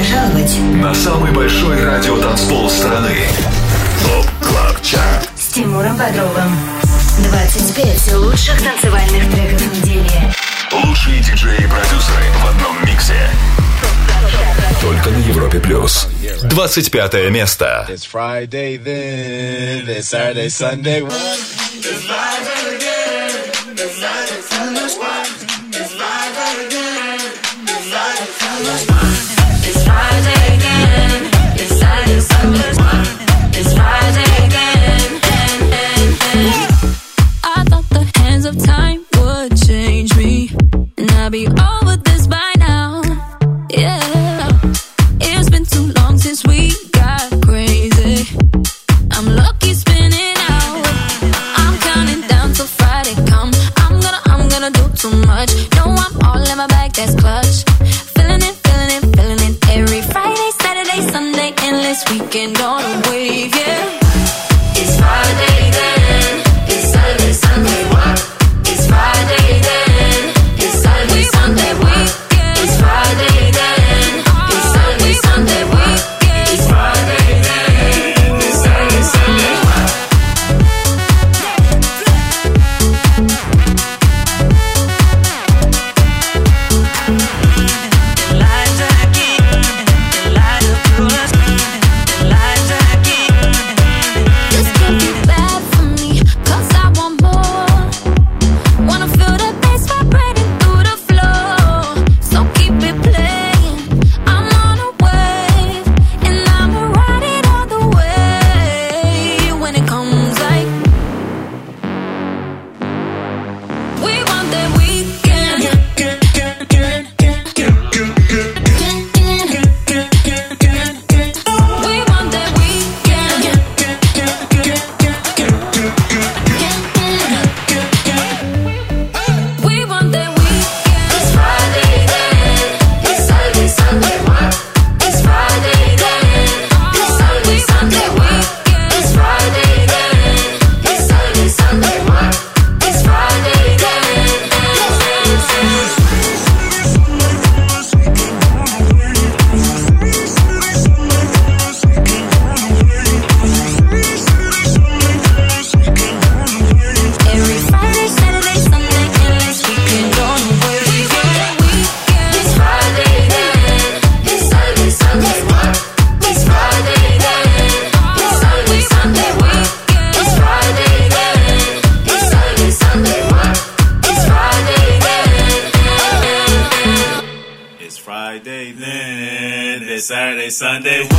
пожаловать 0.00 0.58
на 0.82 0.94
самый 0.94 1.30
большой 1.30 1.84
радиотанцпол 1.84 2.70
страны. 2.70 3.16
ТОП 4.02 4.26
КЛАБ 4.40 4.82
ЧАРТ 4.82 5.28
с 5.36 5.48
Тимуром 5.48 5.94
Бодровым. 5.98 6.56
25 7.22 8.14
лучших 8.14 8.62
танцевальных 8.62 9.30
треков 9.30 9.60
недели. 9.76 10.32
Лучшие 10.72 11.20
диджеи 11.20 11.64
и 11.64 11.66
продюсеры 11.66 12.24
в 12.32 12.48
одном 12.48 12.82
миксе. 12.86 13.28
Только 14.80 15.10
на 15.10 15.18
Европе 15.18 15.60
плюс. 15.60 16.08
25 16.44 17.30
место. 17.30 17.86
It's 17.90 18.06
Friday 18.10 18.78
then, 18.78 19.86
it's 19.86 20.08
Saturday, 20.08 20.48
Sunday. 20.48 21.02
It's 21.02 22.08
live 22.08 22.48
again. 22.74 23.30
It's 23.74 24.00
live, 24.00 24.19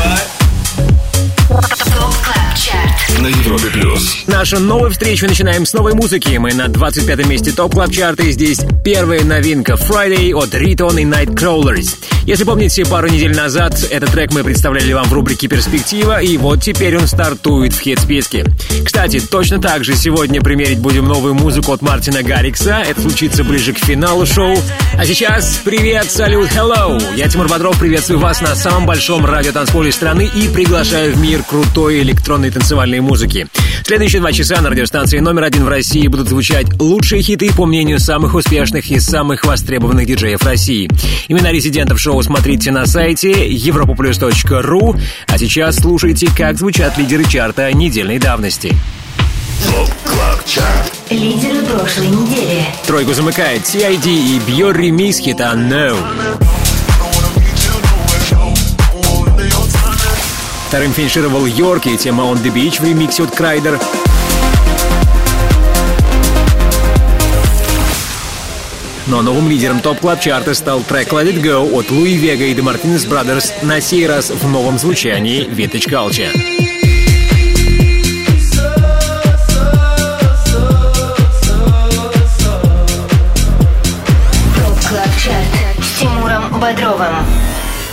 what? 0.02 0.32
Нашу 4.42 4.60
новую 4.60 4.90
встречу 4.90 5.28
начинаем 5.28 5.68
с 5.68 5.74
новой 5.74 5.94
музыки. 5.94 6.36
Мы 6.38 6.54
на 6.54 6.68
25 6.68 7.28
месте 7.28 7.52
топ 7.52 7.74
клаб 7.74 7.92
чарта 7.92 8.24
и 8.24 8.32
здесь 8.32 8.60
первая 8.84 9.24
новинка 9.24 9.74
Friday 9.74 10.34
от 10.34 10.56
Riton 10.56 11.00
и 11.00 11.06
Nightcrawlers. 11.06 11.96
Если 12.26 12.44
помните, 12.44 12.86
пару 12.86 13.08
недель 13.08 13.36
назад 13.36 13.74
этот 13.90 14.12
трек 14.12 14.32
мы 14.34 14.44
представляли 14.44 14.94
вам 14.94 15.06
в 15.06 15.14
рубрике 15.14 15.48
«Перспектива», 15.48 16.22
и 16.22 16.38
вот 16.38 16.62
теперь 16.62 16.98
он 16.98 17.08
стартует 17.08 17.74
в 17.74 17.80
хит-списке. 17.80 18.46
Кстати, 18.86 19.20
точно 19.20 19.60
так 19.60 19.84
же 19.84 19.96
сегодня 19.96 20.42
примерить 20.42 20.80
будем 20.80 21.06
новую 21.06 21.34
музыку 21.34 21.74
от 21.74 21.82
Мартина 21.82 22.24
Гаррикса. 22.24 22.84
Это 22.88 23.02
случится 23.02 23.44
ближе 23.44 23.74
к 23.74 23.80
финалу 23.80 24.26
шоу. 24.26 24.56
А 24.98 25.06
сейчас 25.06 25.62
привет, 25.64 26.12
салют, 26.12 26.50
hello! 26.50 27.00
Я 27.16 27.28
Тимур 27.28 27.48
Бодров, 27.48 27.80
приветствую 27.80 28.20
вас 28.20 28.42
на 28.42 28.56
самом 28.56 28.86
большом 28.86 29.26
радиотанцполе 29.26 29.92
страны 29.92 30.30
и 30.34 30.48
приглашаю 30.48 31.14
в 31.14 31.20
мир 31.20 31.44
крутой 31.44 32.02
электронной 32.12 32.52
танцевальной 32.52 33.00
музыки. 33.00 33.48
Следующие 33.86 34.22
два 34.22 34.32
часа 34.32 34.62
на 34.62 34.70
радиостанции 34.70 35.20
номер 35.20 35.44
один 35.44 35.66
в 35.66 35.70
России 35.70 36.08
будут 36.08 36.30
звучать 36.30 36.68
лучшие 36.80 37.22
хиты 37.22 37.52
по 37.54 37.66
мнению 37.66 38.00
самых 38.00 38.36
успешных 38.36 38.90
и 38.92 39.00
самых 39.00 39.46
востребованных 39.46 40.06
диджеев 40.06 40.44
России. 40.44 40.90
Имена 41.28 41.52
резидентов 41.52 42.00
шоу 42.00 42.22
смотрите 42.22 42.72
на 42.72 42.86
сайте 42.86 43.50
europoplus.ru. 43.50 45.00
А 45.28 45.38
сейчас 45.38 45.78
слушайте, 45.78 46.28
как 46.36 46.58
звучат 46.58 46.98
лидеры 46.98 47.26
чарта 47.26 47.72
недельной 47.74 48.20
давности. 48.20 48.76
Лидеры 51.10 51.62
прошлой 51.64 52.08
недели. 52.08 52.66
Тройку 52.88 53.14
замыкает 53.14 53.64
TID 53.64 54.06
и 54.06 54.40
Бьорри 54.48 54.92
Мисс 54.92 55.20
хита 55.20 55.54
No. 55.56 55.96
Вторым 60.72 60.94
финишировал 60.94 61.46
Йорк 61.46 61.88
и 61.88 61.98
тема 61.98 62.24
On 62.24 62.42
The 62.42 62.50
Beach 62.50 62.82
в 62.82 62.86
ремиксе 62.86 63.24
от 63.24 63.36
Kryder. 63.36 63.78
Но 69.06 69.22
новым 69.22 69.50
лидером 69.50 69.82
Top 69.82 69.98
Club 69.98 70.21
Chart 70.21 70.48
а 70.48 70.54
стал 70.54 70.80
трек 70.80 71.12
Let 71.12 71.34
It 71.34 71.42
Go 71.42 71.78
от 71.78 71.92
Louie 71.92 72.16
Vega 72.16 72.46
и 72.46 72.54
The 72.54 72.64
Martinez 72.64 73.06
Brothers, 73.06 73.52
на 73.64 73.82
сей 73.82 74.08
раз 74.08 74.30
в 74.30 74.48
новом 74.48 74.80
звучании 74.80 75.46
Vintage 75.46 75.90
Culture. 75.90 76.61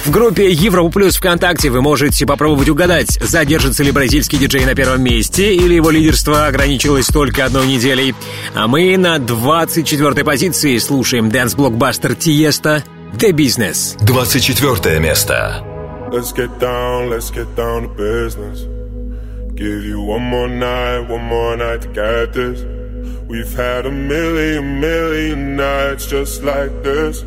В 0.09 0.11
группе 0.11 0.51
Европа 0.51 0.91
Плюс 0.91 1.17
ВКонтакте 1.17 1.69
вы 1.69 1.83
можете 1.83 2.25
попробовать 2.25 2.71
угадать, 2.71 3.21
задержится 3.23 3.83
ли 3.85 3.93
бразильский 3.93 4.39
диджей 4.39 4.65
на 4.65 4.75
первом 4.75 5.03
месте 5.03 5.55
или 5.55 5.75
его 5.75 5.91
лидерство 5.91 6.47
ограничилось 6.47 7.09
только 7.09 7.45
одной 7.45 7.67
неделей. 7.67 8.15
А 8.55 8.69
мы 8.69 8.97
на 8.97 9.17
24-й 9.17 10.25
позиции 10.25 10.79
слушаем 10.79 11.29
dance-блокбастер 11.29 12.15
Tiësto 12.15 12.83
«The 13.19 13.33
Business». 13.33 14.03
24 14.07 14.99
место. 14.99 15.63
Let's 16.11 16.33
get 16.35 16.59
down, 16.59 17.11
let's 17.11 17.31
get 17.31 17.55
down 17.55 17.83
to 17.83 17.95
business. 17.95 18.67
Give 19.55 19.85
you 19.85 20.01
one 20.01 20.23
more 20.23 20.49
night, 20.49 21.07
one 21.07 21.25
more 21.25 21.55
night 21.55 21.83
to 21.83 21.89
get 21.89 22.33
this. 22.33 22.65
We've 23.29 23.53
had 23.55 23.85
a 23.85 23.91
million, 23.91 24.81
million 24.81 25.55
nights 25.55 26.07
just 26.07 26.43
like 26.43 26.83
this. 26.83 27.27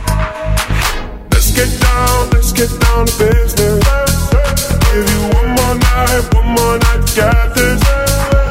Let's 1.53 1.69
get 1.69 1.81
down, 1.81 2.29
let's 2.29 2.53
get 2.53 2.79
down 2.79 3.05
to 3.05 3.17
business. 3.19 3.83
Give 4.93 5.03
you 5.03 5.21
one 5.35 5.49
more 5.51 5.75
night, 5.75 6.33
one 6.33 6.47
more 6.55 6.77
night 6.79 7.05
to 7.05 7.13
get 7.13 7.55
this. 7.55 7.81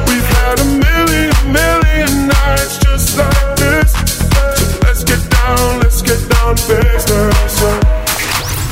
We've 0.05 0.29
had 0.37 0.59
a 0.59 0.65
million, 0.65 1.33
million 1.51 2.27
nights 2.27 2.77
just 2.77 3.17
like 3.17 3.55
this. 3.57 3.91
So 4.53 4.79
let's 4.85 5.03
get 5.03 5.17
down, 5.31 5.79
let's 5.79 6.03
get 6.03 6.21
down 6.29 6.55
to 6.55 6.67
business. 6.67 7.61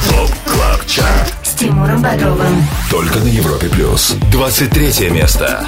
ТОП 0.10 0.32
КЛАБ 0.46 0.86
ЧАРТ 0.86 1.34
С 1.42 1.54
Тимуром 1.56 2.04
Бодровым. 2.04 2.64
Только 2.92 3.18
на 3.20 3.30
Европе 3.30 3.68
Плюс. 3.68 4.16
23 4.32 5.10
место. 5.10 5.68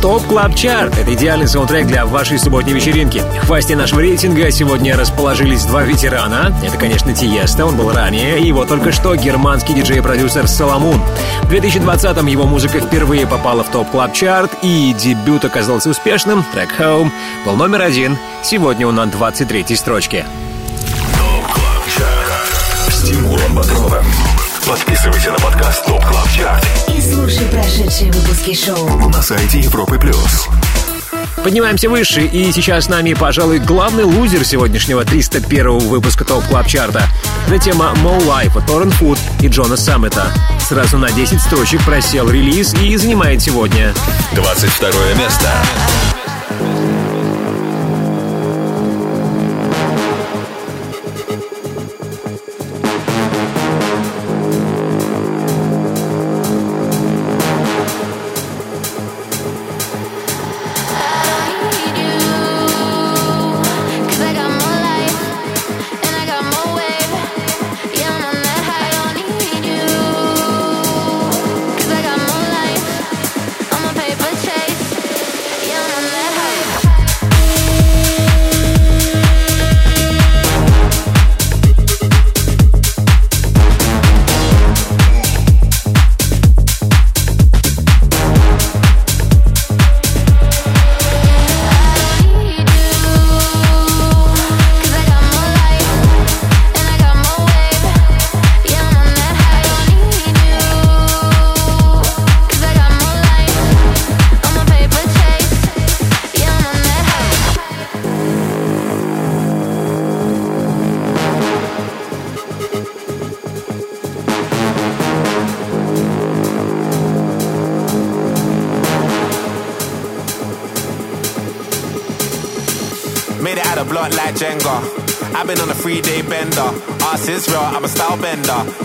Top 0.00 0.22
Club 0.22 0.54
Chart– 0.54 0.96
это 0.98 1.12
идеальный 1.12 1.46
саундтрек 1.46 1.86
для 1.86 2.06
вашей 2.06 2.38
субботней 2.38 2.72
вечеринки. 2.72 3.22
В 3.42 3.46
хвосте 3.46 3.76
нашего 3.76 4.00
рейтинга 4.00 4.50
сегодня 4.50 4.96
расположились 4.96 5.66
два 5.66 5.82
ветерана. 5.82 6.54
Это, 6.64 6.78
конечно, 6.78 7.12
Tiësto, 7.12 7.66
он 7.66 7.76
был 7.76 7.92
ранее, 7.92 8.40
и 8.40 8.64
только 8.64 8.92
что 8.92 9.14
германский 9.14 9.74
диджей-продюсер 9.74 10.48
Solomun. 10.48 11.02
В 11.42 11.52
2020-м 11.52 12.26
его 12.28 12.44
музыка 12.44 12.80
впервые 12.80 13.26
попала 13.26 13.62
в 13.62 13.68
Top 13.68 13.90
Club 13.90 14.14
Chart, 14.14 14.50
и 14.62 14.94
дебют 14.98 15.44
оказался 15.44 15.90
успешным. 15.90 16.46
Трек 16.54 16.70
«Home» 16.78 17.10
был 17.44 17.56
номер 17.56 17.82
один. 17.82 18.16
Сегодня 18.42 18.86
он 18.86 18.94
на 18.94 19.04
23-й 19.04 19.76
строчке. 19.76 20.24
С 22.88 23.02
Тимуром 23.02 23.54
Бодровым. 23.54 24.04
Подписывайся 24.70 25.32
на 25.32 25.38
подкаст 25.40 25.84
Top 25.84 26.00
Club 26.04 26.30
Chart 26.30 26.64
И 26.96 27.00
слушай 27.00 27.44
прошедшие 27.46 28.12
выпуски 28.12 28.54
шоу. 28.54 29.08
на 29.08 29.20
сайте 29.20 29.58
Европы 29.58 29.98
Плюс. 29.98 30.46
Поднимаемся 31.42 31.90
выше, 31.90 32.20
и 32.20 32.52
сейчас 32.52 32.84
с 32.84 32.88
нами, 32.88 33.14
пожалуй, 33.14 33.58
главный 33.58 34.04
лузер 34.04 34.44
сегодняшнего 34.44 35.04
301 35.04 35.80
выпуска 35.80 36.24
Top 36.24 36.44
Club 36.44 36.68
Chart 36.68 36.97
а. 36.97 37.08
Это 37.48 37.58
тема 37.58 37.94
More 37.96 38.16
Life 38.24 38.56
от 38.56 38.66
Torren 38.66 38.92
Foot 38.92 39.18
и 39.40 39.48
Джона 39.48 39.76
Саммита. 39.76 40.26
Сразу 40.60 40.98
на 40.98 41.10
10 41.10 41.40
строчек 41.40 41.84
просел 41.84 42.30
релиз 42.30 42.72
и 42.74 42.96
занимает 42.96 43.42
сегодня 43.42 43.92
22 44.36 44.90
место. 45.14 45.50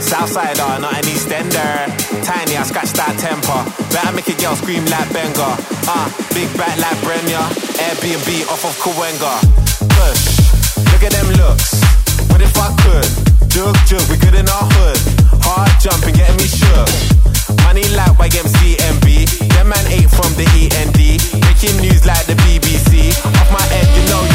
Southsider, 0.05 0.79
not 0.79 0.93
an 0.95 1.03
Eastender. 1.09 1.89
Tiny, 2.23 2.55
I 2.55 2.63
scratch 2.63 2.93
that 2.93 3.17
temper. 3.19 3.61
Better 3.91 4.13
make 4.15 4.29
a 4.29 4.35
girl 4.39 4.55
scream 4.55 4.85
like 4.87 5.09
Benga. 5.11 5.57
Ah, 5.89 6.05
uh, 6.05 6.07
big 6.31 6.47
back 6.55 6.77
like 6.77 6.95
Brenya. 7.03 7.41
Airbnb 7.81 8.29
off 8.47 8.63
of 8.63 8.75
Kawenga. 8.79 9.33
Push, 9.91 10.23
look 10.93 11.03
at 11.03 11.11
them 11.11 11.29
looks. 11.41 11.81
What 12.31 12.39
if 12.41 12.55
I 12.55 12.69
could? 12.85 13.09
Jug, 13.49 13.75
jug, 13.89 14.05
we 14.07 14.17
good 14.21 14.35
in 14.35 14.47
our 14.47 14.65
hood. 14.77 14.99
Hard 15.43 15.71
jumping, 15.81 16.15
getting 16.15 16.37
me 16.37 16.47
shook. 16.47 16.89
Money 17.65 17.83
like 17.97 18.15
YMCMB. 18.15 19.07
Them 19.51 19.67
man 19.67 19.85
ate 19.91 20.11
from 20.11 20.31
the 20.39 20.47
END. 20.53 20.99
Making 21.43 21.75
news 21.81 22.05
like 22.05 22.25
the 22.29 22.37
BBC. 22.45 23.11
Off 23.25 23.49
my 23.51 23.63
head, 23.73 23.87
you 23.97 24.03
know 24.07 24.34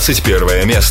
21 0.00 0.64
место. 0.64 0.89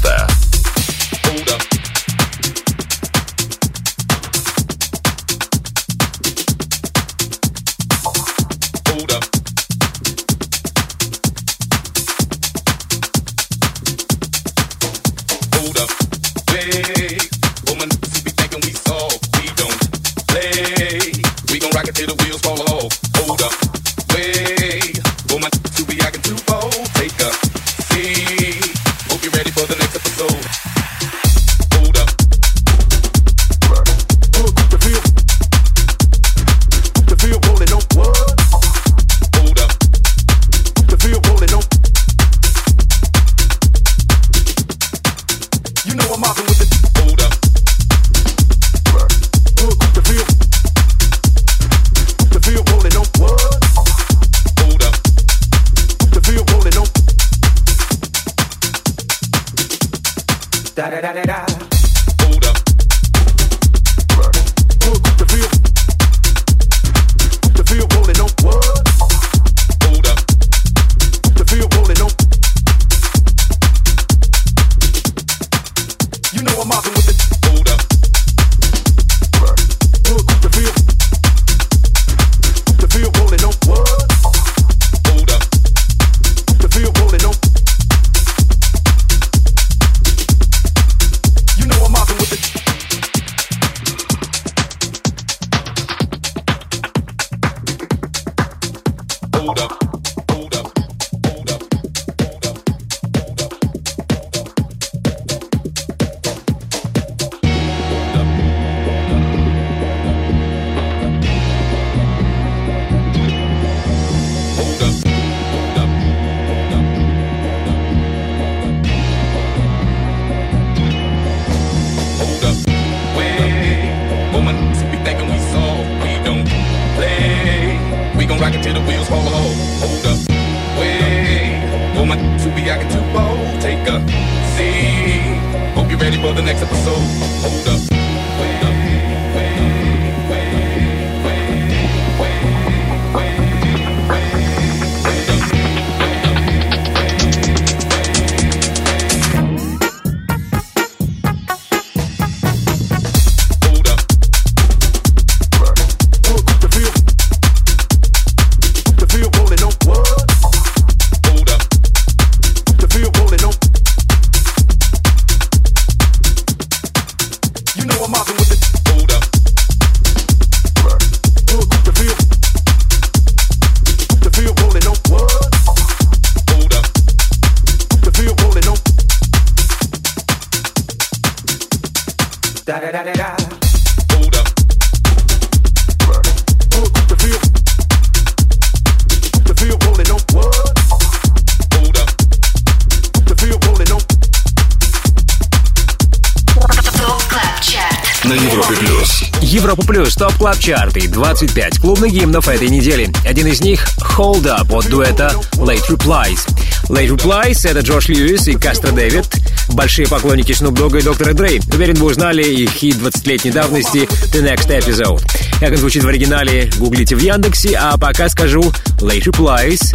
Club 200.40 200.58
Chart 200.58 200.98
ы 200.98 201.06
25 201.06 201.80
клубных 201.80 202.14
гимнов 202.14 202.48
этой 202.48 202.70
недели. 202.70 203.12
Один 203.26 203.48
из 203.48 203.60
них 203.60 203.86
Hold 204.18 204.44
Up 204.44 204.74
от 204.74 204.88
дуэта 204.88 205.34
Late 205.56 205.90
Replies. 205.90 206.48
Late 206.88 207.10
Replies— 207.10 207.70
это 207.70 207.82
Джош 207.82 208.08
Льюис 208.08 208.48
и 208.48 208.54
Кастро 208.54 208.92
Дэвид, 208.92 209.26
большие 209.68 210.08
поклонники 210.08 210.54
Snoop 210.54 210.76
Dogg 210.76 211.00
и 211.00 211.02
Доктора 211.04 211.34
Dre. 211.34 211.60
Уверен, 211.74 211.96
вы 211.96 212.08
узнали 212.08 212.42
их 212.42 212.72
хит 212.72 212.96
20-летней 212.96 213.52
давности 213.52 214.08
The 214.32 214.42
Next 214.42 214.70
Episode. 214.70 215.22
Как 215.60 215.72
он 215.72 215.78
звучит 215.78 216.06
в 216.06 216.08
оригинале, 216.08 216.72
гуглите 216.78 217.18
в 217.18 217.20
Яндексе, 217.20 217.76
а 217.76 217.98
пока 217.98 218.30
скажу 218.30 218.62
Late 219.02 219.26
Replies 219.26 219.94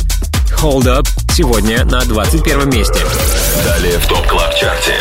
Hold 0.58 0.84
Up 0.84 1.08
сегодня 1.32 1.86
на 1.86 2.00
21 2.04 2.68
месте. 2.68 2.98
Далее 3.64 3.98
в 3.98 4.06
Top 4.06 4.26
Club 4.26 4.54
Chart 4.54 4.83
е. 4.83 4.94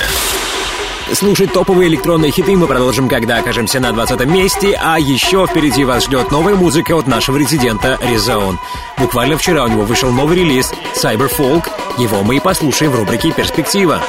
Слушать 1.13 1.53
топовые 1.53 1.89
электронные 1.89 2.31
хиты 2.31 2.55
мы 2.55 2.65
продолжим, 2.65 3.07
когда 3.07 3.37
окажемся 3.37 3.79
на 3.79 3.91
20 3.91 4.25
месте, 4.25 4.79
а 4.81 4.99
еще 4.99 5.45
впереди 5.45 5.85
вас 5.85 6.05
ждет 6.05 6.31
новая 6.31 6.55
музыка 6.55 6.93
от 6.93 7.05
нашего 7.05 7.37
резидента 7.37 7.99
Резон. 8.01 8.59
Буквально 8.97 9.37
вчера 9.37 9.63
у 9.63 9.67
него 9.67 9.83
вышел 9.83 10.09
новый 10.11 10.37
релиз 10.37 10.73
Cyberfolk. 10.95 11.69
Его 11.99 12.23
мы 12.23 12.37
и 12.37 12.39
послушаем 12.39 12.91
в 12.91 12.95
рубрике 12.95 13.31
«Перспектива». 13.31 14.01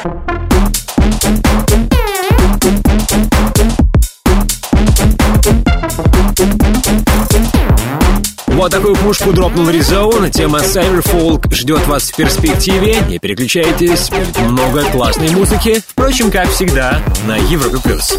Вот 8.64 8.72
такую 8.72 8.96
пушку 8.96 9.30
дропнул 9.30 9.68
Резоун. 9.68 10.30
Тема 10.30 10.60
Cyberfolk 10.60 11.54
ждет 11.54 11.86
вас 11.86 12.10
в 12.10 12.16
перспективе. 12.16 12.96
Не 13.10 13.18
переключайтесь, 13.18 14.10
много 14.38 14.84
классной 14.84 15.28
музыки. 15.32 15.82
Впрочем, 15.86 16.30
как 16.30 16.48
всегда, 16.48 17.02
на 17.26 17.36
Европе+. 17.36 17.76
плюс. 17.84 18.16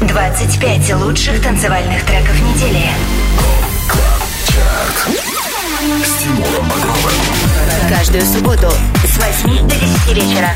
25 0.00 0.94
лучших 1.02 1.42
танцевальных 1.42 2.04
треков 2.04 2.40
недели. 2.54 2.84
Каждую 7.88 8.22
субботу 8.24 8.70
с 9.04 9.44
8 9.44 9.68
до 9.68 9.74
10 9.74 10.14
вечера. 10.14 10.50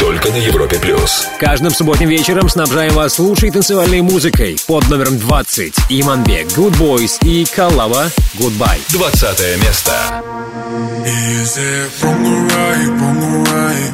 Только 0.00 0.30
на 0.30 0.36
Европе 0.36 0.78
плюс. 0.78 1.26
Каждым 1.38 1.70
субботним 1.70 2.08
вечером 2.08 2.48
снабжаем 2.48 2.92
вас 2.94 3.18
лучшей 3.18 3.50
танцевальной 3.50 4.00
музыкой 4.02 4.56
под 4.66 4.88
номером 4.88 5.18
20. 5.18 5.74
Иманбек, 5.88 6.46
Good 6.48 6.76
Boys 6.78 7.18
и 7.24 7.44
Калава, 7.44 8.10
Goodbye. 8.38 8.80
20 8.90 9.62
место. 9.62 9.92
Is 11.04 11.58
it 11.58 12.02
wrong 12.02 12.24
or 12.26 12.42
right, 12.46 12.88
wrong 13.00 13.22
or 13.22 13.42
right? 13.44 13.92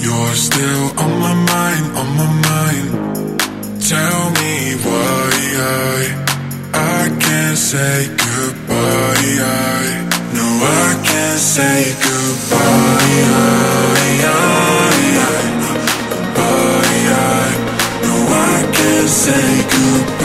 You're 0.00 0.34
still 0.34 0.92
on 0.98 1.20
my 1.20 1.34
mind, 1.34 1.96
on 1.96 2.08
my 2.16 2.26
mind. 2.48 3.40
Tell 3.88 4.30
me 4.40 4.74
why 4.84 5.30
I, 5.58 6.24
I 6.74 7.08
can't 7.20 7.56
say 7.58 8.08
goodbye. 8.08 9.38
I, 9.40 10.08
no, 10.34 10.46
I 10.64 11.02
can't 11.04 11.38
say 11.38 11.94
goodbye. 12.02 12.58
I, 12.58 13.82
I, 13.82 13.85
say 19.06 19.62
goodbye. 19.70 20.15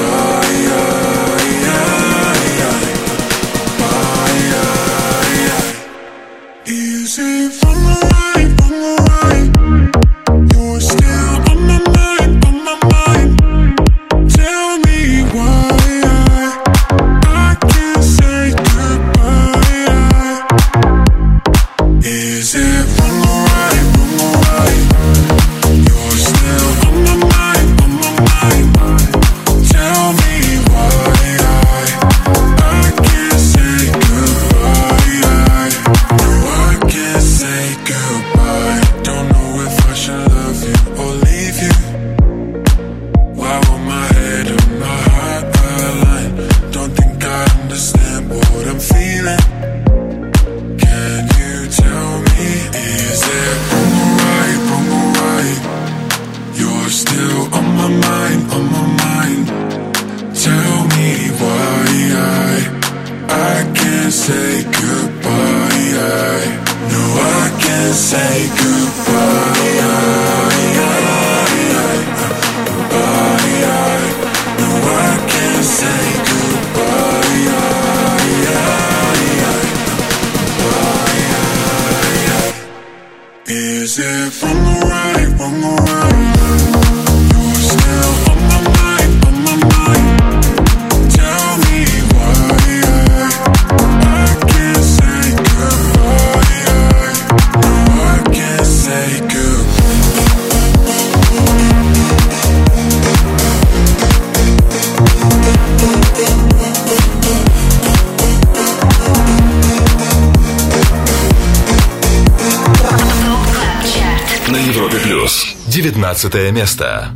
19 116.31 116.51
место. 116.53 117.13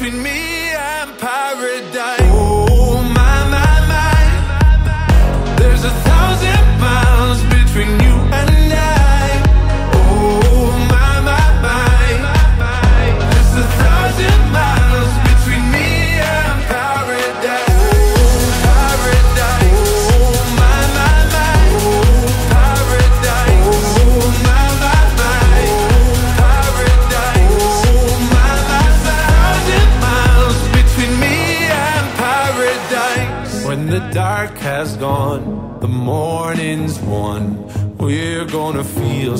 Between 0.00 0.22
me 0.22 0.30
and 0.30 1.18
paradise. 1.18 2.09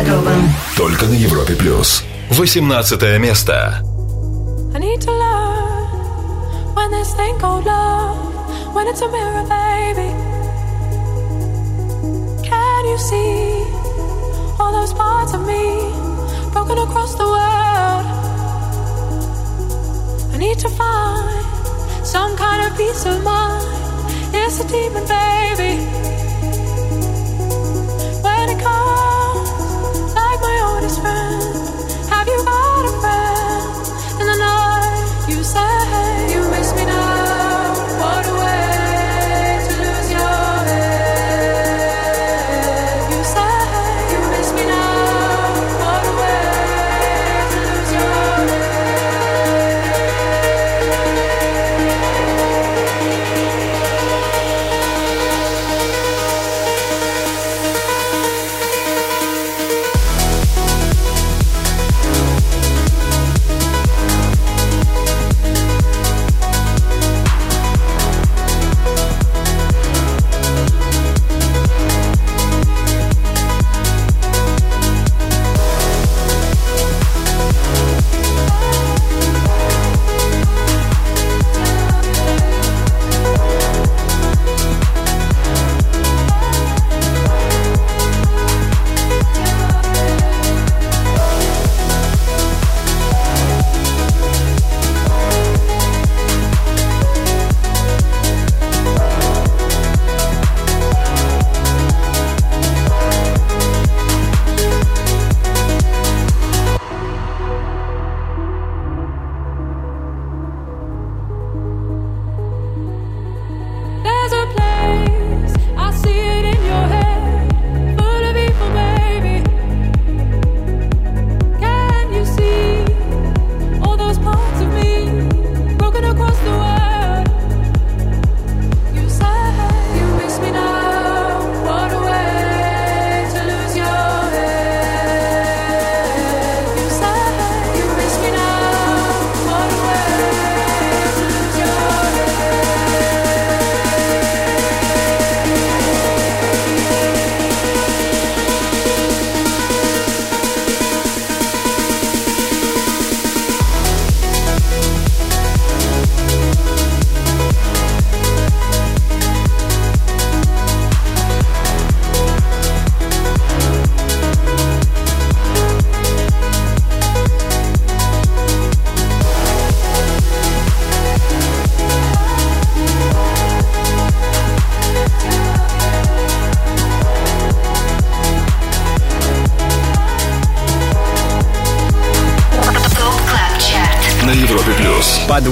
Бодровым. 0.00 0.50
Только 0.76 1.04
на 1.06 1.12
Европе 1.12 1.54
плюс. 1.54 2.02
18 2.30 3.18
место. 3.18 3.82
I 4.74 4.78
need 4.78 5.00
to 5.00 5.10
learn 5.10 6.74
when 6.74 6.90
this 6.90 7.14
thing 7.14 7.38
called 7.38 7.64
love, 7.64 8.74
when 8.74 8.86
it's 8.88 9.00
a 9.02 9.08
mirror, 9.08 9.44
baby. 9.48 10.12
Can 12.42 12.86
you 12.86 12.98
see 12.98 13.64
all 14.58 14.72
those 14.72 14.92
parts 14.94 15.34
of 15.34 15.46
me 15.46 15.92
broken 16.52 16.78
across 16.78 17.14
the 17.14 17.24
world? 17.24 18.06
I 20.32 20.38
need 20.38 20.58
to 20.58 20.68
find 20.68 22.06
some 22.06 22.36
kind 22.36 22.66
of 22.66 22.76
peace 22.76 23.04
of 23.06 23.22
mind. 23.22 23.64
It's 24.32 24.60
a 24.60 24.68
demon, 24.68 25.04
baby. 25.06 25.80
When 28.22 28.48
it 28.50 28.62
comes 28.62 28.96
like 29.06 29.09
friends. 30.99 31.60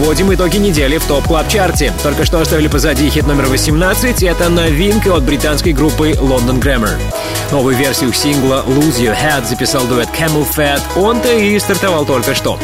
Подводим 0.09 0.33
итоги 0.33 0.57
недели 0.57 0.97
в 0.97 1.05
Top 1.05 1.27
Club 1.27 1.47
Chart 1.49 1.81
е. 1.81 1.93
Только 2.01 2.25
что 2.25 2.41
оставили 2.41 2.67
позади 2.67 3.07
хит 3.11 3.27
номер 3.27 3.45
18. 3.45 4.23
Это 4.23 4.49
новинка 4.49 5.15
от 5.15 5.21
британской 5.21 5.71
группы 5.71 6.13
London 6.13 6.59
Grammar. 6.59 6.99
Новую 7.51 7.77
версию 7.77 8.11
сингла 8.11 8.65
Lose 8.67 8.99
Your 8.99 9.15
Head 9.15 9.45
записал 9.45 9.85
дуэт 9.85 10.09
CamelPhat. 10.09 10.81
Он-то 10.95 11.31
и 11.31 11.59
стартовал 11.59 12.07
только 12.07 12.33
что. 12.33 12.59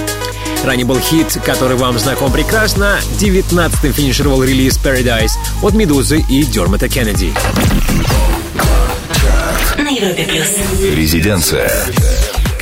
Ранее 0.63 0.87
был 0.87 0.99
хит, 0.99 1.37
который 1.45 1.77
вам 1.77 1.99
знаком 1.99 2.31
прекрасно. 2.31 2.97
19-м 3.19 3.93
финишировал 3.93 4.41
релиз 4.41 4.79
Paradise 4.83 5.33
от 5.61 5.75
Медузы 5.75 6.25
и 6.27 6.45
Дермота 6.45 6.89
Кеннеди. 6.89 7.31
На 9.77 9.89
Европе 9.89 10.23
плюс. 10.23 10.47
Резиденция. 10.95 11.69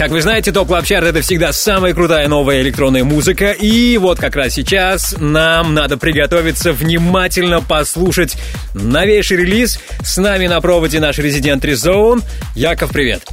Как 0.03 0.11
вы 0.11 0.21
знаете, 0.21 0.51
Top 0.51 0.67
Club 0.67 0.85
Chart— 0.85 1.05
это 1.07 1.21
всегда 1.21 1.53
самая 1.53 1.93
крутая 1.93 2.27
новая 2.27 2.59
электронная 2.59 3.05
музыка. 3.05 3.51
И 3.51 3.97
вот 3.97 4.19
как 4.19 4.35
раз 4.35 4.51
сейчас 4.51 5.15
нам 5.17 5.73
надо 5.73 5.95
приготовиться 5.95 6.73
внимательно 6.73 7.61
послушать 7.61 8.35
новейший 8.73 9.37
релиз. 9.37 9.79
С 10.03 10.17
нами 10.17 10.47
на 10.47 10.59
проводе 10.59 10.99
наш 10.99 11.19
резидент 11.19 11.63
Резоун. 11.63 12.21
Яков, 12.53 12.91
привет. 12.91 13.23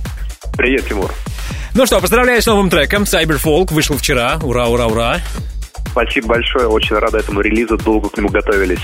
Привет, 0.57 0.87
Тимур. 0.87 1.13
Ну 1.75 1.87
что, 1.87 1.99
поздравляю 1.99 2.41
с 2.41 2.47
новым 2.47 2.71
треком. 2.71 3.03
Cyberfolk 3.03 3.75
вышел 3.75 3.97
вчера. 3.97 4.39
Ура, 4.41 4.69
ура, 4.69 4.87
ура. 4.87 5.21
Спасибо 6.01 6.29
большое, 6.29 6.67
очень 6.67 6.97
рада 6.97 7.19
этому 7.19 7.43
релизу, 7.43 7.77
долго 7.77 8.09
к 8.09 8.17
нему 8.17 8.31
готовились. 8.31 8.79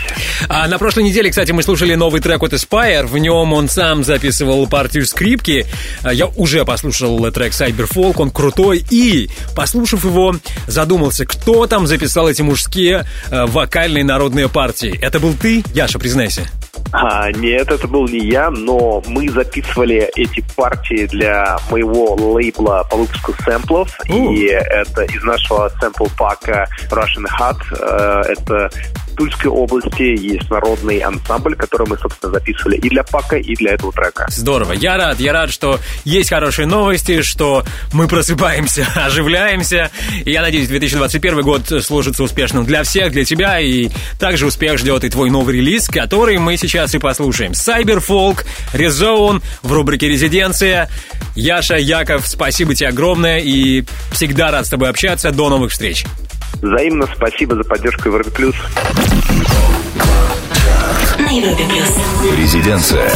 А 0.50 0.68
на 0.68 0.79
прошлой 0.79 1.05
неделе, 1.05 1.31
кстати, 1.31 1.50
мы 1.50 1.62
слушали 1.62 1.94
новый 1.94 2.20
трек 2.20 2.42
от 2.42 2.52
Aspire. 2.52 3.07
В 3.07 3.16
нем 3.16 3.55
он 3.55 3.70
сам 3.70 4.05
записывал 4.05 4.66
партию 4.66 5.07
скрипки. 5.07 5.66
А 6.02 6.12
Я 6.12 6.26
уже 6.26 6.64
послушал 6.66 7.18
трек 7.33 7.52
Cyberfolk, 7.52 8.16
он 8.16 8.31
крутой. 8.31 8.85
И, 8.90 9.31
послушав 9.55 10.05
его, 10.05 10.37
задумался, 10.66 11.24
кто 11.24 11.66
там 11.66 11.87
записал 11.87 12.29
эти 12.29 12.42
мужские 12.42 13.07
э, 13.31 13.46
вокальные 13.46 14.05
народные 14.05 14.50
партии. 14.50 14.98
Это 15.00 15.18
был 15.18 15.33
ты, 15.33 15.64
Яша, 15.72 15.98
признайся. 15.98 16.42
А, 16.93 17.31
нет, 17.33 17.71
это 17.71 17.87
был 17.89 18.09
не 18.09 18.21
я, 18.21 18.51
но 18.51 19.03
мы 19.07 19.29
записывали 19.29 20.11
эти 20.17 20.45
партии 20.57 21.07
для 21.07 21.59
моего 21.71 22.15
лейбла 22.15 22.87
по 22.91 22.97
выпуску 22.97 23.35
сэмплов. 23.45 23.99
И 24.09 24.47
это 24.47 25.03
из 25.03 25.23
нашего 25.23 25.71
сэмпл-пака 25.81 26.67
Russian 26.91 27.27
Hut. 27.39 27.59
Э, 27.81 28.23
Это 28.27 28.71
Тульской 29.16 29.50
области 29.50 30.02
есть 30.02 30.50
народный 30.50 30.98
ансамбль, 30.98 31.57
который 31.57 31.88
мы, 31.88 31.98
собственно, 31.98 32.33
записывали 32.33 32.76
и 32.76 32.88
для 32.88 33.02
пака, 33.02 33.37
и 33.37 33.55
для 33.55 33.72
этого 33.72 33.92
трека. 33.92 34.26
Здорово. 34.29 34.72
Я 34.72 34.96
рад, 34.96 35.18
я 35.20 35.33
рад, 35.33 35.50
что 35.50 35.81
есть 36.05 36.31
хорошие 36.31 36.66
новости, 36.66 37.22
что 37.22 37.64
мы 37.92 38.09
просыпаемся, 38.09 38.87
оживляемся. 38.94 39.90
И 40.24 40.31
я 40.31 40.42
надеюсь, 40.42 40.68
2021 40.68 41.42
год 41.42 41.62
сложится 41.83 42.22
успешным 42.22 42.64
для 42.64 42.83
всех, 42.83 43.12
для 43.12 43.24
тебя. 43.24 43.59
И 43.61 43.88
также 44.18 44.46
успех 44.46 44.79
ждет 44.79 45.05
и 45.05 45.09
твой 45.09 45.31
новый 45.31 45.57
релиз, 45.57 45.88
который 45.88 46.38
мы 46.38 46.57
сейчас 46.57 46.94
и 46.94 46.98
послушаем. 46.98 47.52
Cyberfolk, 47.52 48.44
Резоун 48.72 49.42
в 49.62 49.72
рубрике 49.72 50.09
«Резиденция». 50.09 50.90
Яша, 51.37 51.77
Яков, 51.77 52.27
спасибо 52.27 52.75
тебе 52.75 52.88
огромное 52.88 53.38
и 53.38 53.85
всегда 54.11 54.51
рад 54.51 54.66
с 54.66 54.70
тобой 54.70 54.88
общаться. 54.88 55.31
До 55.31 55.51
новых 55.51 55.70
встреч. 55.70 56.05
Взаимно 56.62 57.07
спасибо 57.14 57.55
за 57.55 57.62
поддержку 57.62 58.09
Европе 58.09 58.31
Плюс. 58.31 58.57
На 61.18 61.31
Европе 61.31 61.64
плюс. 61.68 62.37
Резиденция. 62.38 63.11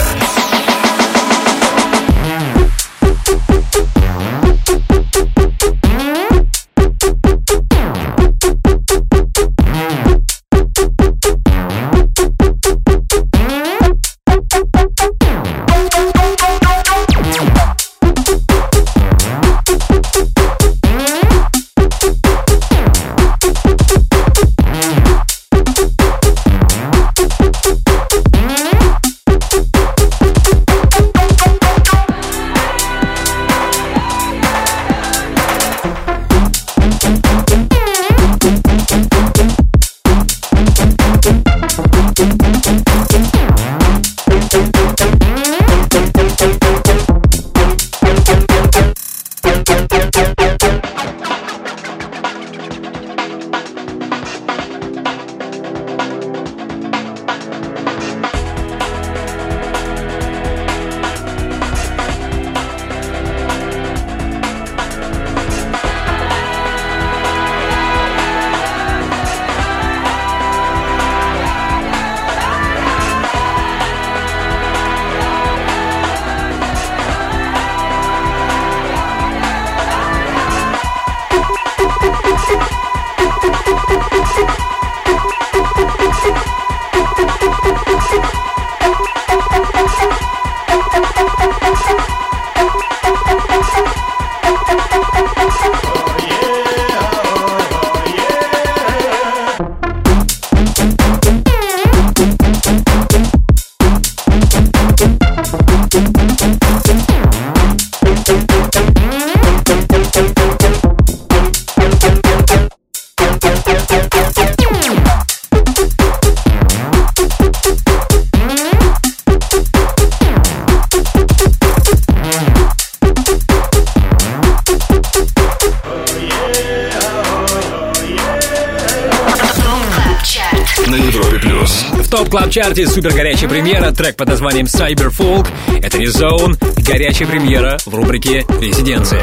Club 132.51 132.65
Chart 132.65 132.85
е 132.85 132.89
супер 132.89 133.13
горячая 133.13 133.49
премьера, 133.49 133.93
трек 133.93 134.17
под 134.17 134.27
названием 134.27 134.67
Cyberfolk. 134.67 135.47
Это 135.85 135.99
Резоун, 135.99 136.57
горячая 136.85 137.29
премьера 137.29 137.79
в 137.87 137.95
рубрике 137.95 138.45
«Резиденция». 138.61 139.23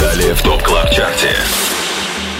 Далее 0.00 0.34
в 0.34 0.42
Top 0.42 0.60
Club 0.64 0.90
Chart 0.90 1.19
е. 1.19 1.30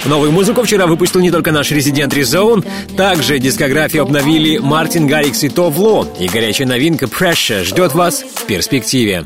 Новую 0.06 0.32
музыку 0.32 0.64
вчера 0.64 0.88
выпустил 0.88 1.20
не 1.20 1.30
только 1.30 1.52
наш 1.52 1.70
резидент 1.70 2.12
Резоун, 2.14 2.64
также 2.96 3.38
дискографию 3.38 4.02
обновили 4.02 4.58
Мартин 4.58 5.06
Гаррикс 5.06 5.44
и 5.44 5.48
Tove 5.48 5.82
Lo, 5.82 6.08
и 6.18 6.26
горячая 6.26 6.66
новинка 6.66 7.06
Pressure 7.06 7.62
ждет 7.62 7.94
вас 7.94 8.24
в 8.34 8.44
перспективе. 8.46 9.24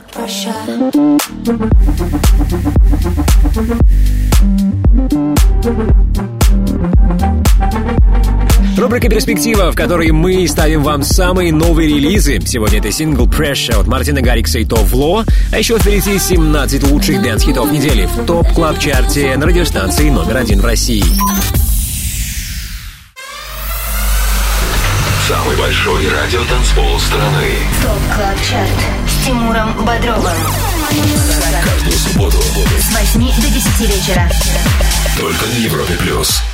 Рубрика 8.92 9.09
«Перспектива», 9.09 9.72
в 9.72 9.74
которой 9.74 10.11
мы 10.11 10.46
ставим 10.46 10.83
вам 10.83 11.02
самые 11.02 11.50
новые 11.50 11.88
релизы. 11.88 12.38
Сегодня 12.44 12.78
это 12.78 12.92
сингл 12.92 13.26
«Pressure» 13.26 13.81
от 13.81 13.87
Мартина 13.87 14.20
Гаррикса 14.20 14.59
и 14.59 14.66
Tove 14.66 15.00
Lo, 15.00 15.25
а 15.50 15.59
еще 15.59 15.78
впереди 15.78 16.18
17 16.18 16.83
лучших 16.90 17.22
dance-хитов 17.23 17.73
недели 17.72 18.05
в 18.05 18.26
Top 18.27 18.51
Club 18.51 18.85
Chart 18.85 19.26
е 19.26 19.35
на 19.38 19.46
радиостанции 19.46 20.11
номер 20.11 20.37
один 20.37 20.61
в 20.61 20.66
России. 20.66 21.05
Самый 25.26 25.57
большой 25.57 26.02
радио 26.11 26.44
танцпол 26.44 27.00
страны. 27.00 27.48
Top 27.83 28.04
Club 28.04 28.33
Chart 28.33 28.68
с 29.09 29.24
Тимуром 29.24 29.87
Бодровым. 29.87 30.82
Каждую 31.64 31.96
до 33.37 33.48
10 33.48 33.81
вечера. 33.81 34.31
Только 35.18 35.44
на 35.46 35.64
Европе. 35.64 35.92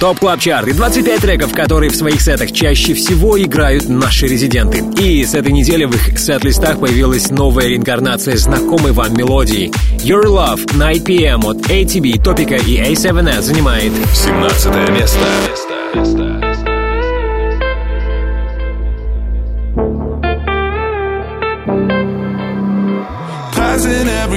Top 0.00 0.18
Club 0.18 0.40
Chart 0.40 0.68
и 0.68 0.72
25 0.72 1.20
треков, 1.20 1.52
которые 1.52 1.90
в 1.90 1.96
своих 1.96 2.20
сетах 2.20 2.52
чаще 2.52 2.94
всего 2.94 3.40
играют 3.40 3.88
наши 3.88 4.26
резиденты. 4.26 4.84
И 5.00 5.24
с 5.24 5.34
этой 5.34 5.52
недели 5.52 5.84
в 5.84 5.94
их 5.94 6.18
сет-листах 6.18 6.80
появилась 6.80 7.30
новая 7.30 7.66
реинкарнация 7.66 8.36
знакомой 8.36 8.92
вам 8.92 9.16
мелодии. 9.16 9.70
Your 10.04 10.24
Love 10.24 10.76
Nine 10.76 10.92
PM 10.92 11.44
от 11.44 11.58
ATB, 11.68 12.22
Topic 12.22 12.51
а 12.51 12.56
и 12.56 12.78
A7S 12.78 13.42
занимает 13.42 13.92
17 14.14 14.66
место. 14.90 15.18
место, 15.48 15.74
место. 15.94 16.47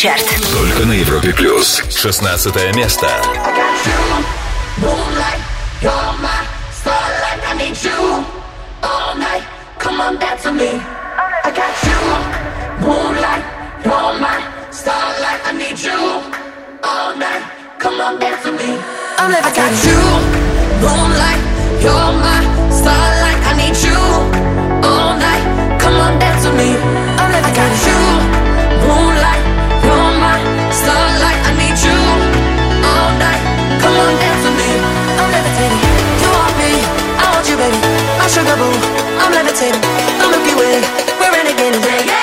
Чарт. 0.00 0.24
Только 0.54 0.86
на 0.86 0.92
Европе 0.92 1.30
Плюс. 1.34 1.82
16 1.90 2.74
место. 2.74 3.06
I'm 19.18 19.30
never 19.30 19.52
got 19.52 19.84
you, 19.84 20.00
moonlight, 20.80 21.40
you're 21.82 22.12
my 22.24 22.40
starlight. 22.72 23.40
I 23.44 23.52
need 23.54 23.76
you 23.84 24.00
all 24.82 25.18
night. 25.18 25.44
Come 25.78 25.96
on, 26.00 26.18
dance 26.18 26.46
with 26.46 26.56
me. 26.56 26.70
I'm 27.18 27.30
never 27.30 27.52
got 27.54 27.86
you, 27.86 27.98
moonlight. 28.88 29.19
sugar 38.30 38.56
boom. 38.56 38.74
I'm 39.18 39.32
levitating, 39.32 39.80
the 39.80 40.26
Milky 40.30 40.54
Way. 40.54 40.78
We're 41.18 41.32
renegading. 41.34 41.82
yeah, 41.84 42.06
yeah. 42.06 42.19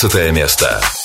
15 0.00 0.32
место. 0.32 0.99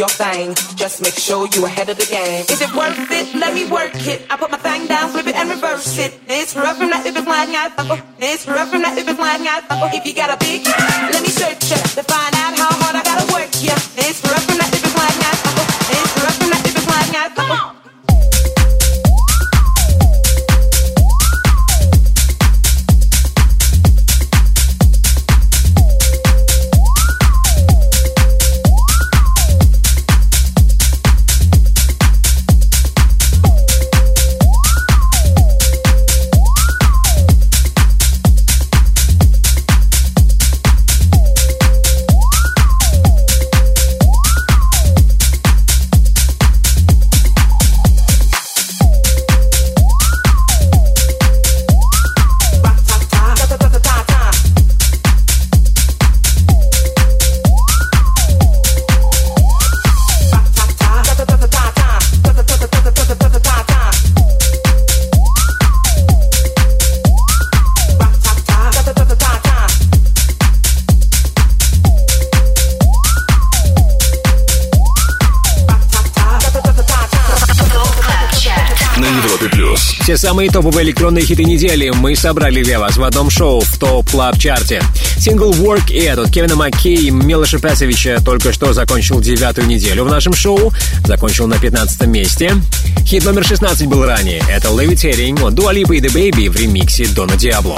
Your 0.00 0.08
thing. 0.08 0.54
Just 0.76 1.02
make 1.02 1.12
sure 1.12 1.46
you're 1.52 1.66
ahead 1.66 1.90
of 1.90 1.98
the 1.98 2.06
game. 2.06 2.44
Is 2.48 2.62
it 2.62 2.72
worth 2.74 2.96
it? 3.10 3.26
Let 3.36 3.52
me 3.52 3.68
work 3.68 3.79
самые 80.40 80.52
топовые 80.52 80.86
электронные 80.86 81.22
хиты 81.22 81.44
недели 81.44 81.90
мы 81.90 82.16
собрали 82.16 82.62
для 82.62 82.78
вас 82.78 82.96
в 82.96 83.04
одном 83.04 83.28
шоу 83.28 83.60
в 83.60 83.78
Top 83.78 84.08
Club 84.10 84.38
Чарте. 84.38 84.82
Сингл 85.18 85.52
Work 85.52 85.92
It 85.92 85.98
от 85.98 86.30
Кевина 86.30 86.56
Маккей 86.56 86.96
и 86.96 87.10
Милоша 87.10 87.58
Песовича 87.58 88.20
только 88.24 88.50
что 88.54 88.72
закончил 88.72 89.20
девятую 89.20 89.66
неделю 89.66 90.04
в 90.04 90.08
нашем 90.08 90.32
шоу. 90.32 90.72
Закончил 91.04 91.46
на 91.46 91.58
15 91.58 92.06
месте. 92.06 92.54
Хит 93.04 93.22
номер 93.26 93.44
16 93.44 93.86
был 93.86 94.02
ранее. 94.06 94.42
Это 94.48 94.68
Levitating 94.68 95.46
от 95.46 95.52
Dua 95.52 95.74
Lipa 95.74 95.96
и 95.96 96.00
DaBaby 96.00 96.48
в 96.48 96.56
ремиксе 96.56 97.06
Дона 97.08 97.36
Диабло. 97.36 97.76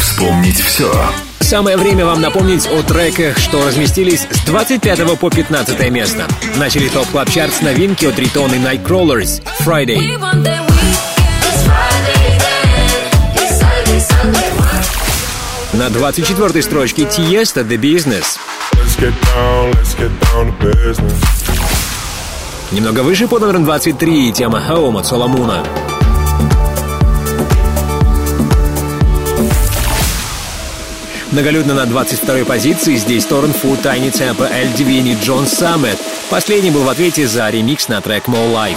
Вспомнить 0.00 0.60
все. 0.60 0.92
Самое 1.52 1.76
время 1.76 2.06
вам 2.06 2.22
напомнить 2.22 2.66
о 2.66 2.82
треках, 2.82 3.36
что 3.36 3.66
разместились 3.66 4.20
с 4.22 4.40
25 4.46 5.18
по 5.18 5.28
15 5.28 5.90
место. 5.90 6.26
Начали 6.56 6.88
топ 6.88 7.06
клаб 7.08 7.28
чарт 7.28 7.52
с 7.52 7.60
новинки 7.60 8.06
от 8.06 8.18
Ритон 8.18 8.54
и 8.54 8.56
Nightcrawlers 8.56 9.42
Friday. 9.60 10.00
На 15.74 15.90
24 15.90 16.62
строчке 16.62 17.04
Тиеста 17.04 17.60
The 17.60 17.76
Business. 17.76 18.38
Let's 18.72 18.98
get 18.98 19.12
down, 19.36 19.74
let's 19.74 19.94
get 19.98 20.10
down 20.32 20.58
to 20.58 20.72
business. 20.72 21.12
Немного 22.70 23.00
выше 23.00 23.28
под 23.28 23.42
номером 23.42 23.64
23 23.64 24.32
тема 24.32 24.58
Home 24.66 24.98
от 24.98 25.06
Соломуна. 25.06 25.62
Многолюдно 31.32 31.72
на 31.72 31.86
22 31.86 32.44
позиции 32.44 32.96
здесь 32.96 33.24
Торрен 33.24 33.54
Фу, 33.54 33.74
Тайни 33.82 34.10
Темпа, 34.10 34.44
Эль 34.52 34.70
Дивини, 34.74 35.16
Джон 35.22 35.46
Саммет. 35.46 35.96
Последний 36.28 36.70
был 36.70 36.82
в 36.84 36.88
ответе 36.90 37.26
за 37.26 37.48
ремикс 37.48 37.88
на 37.88 38.02
трек 38.02 38.28
More 38.28 38.52
Life. 38.52 38.76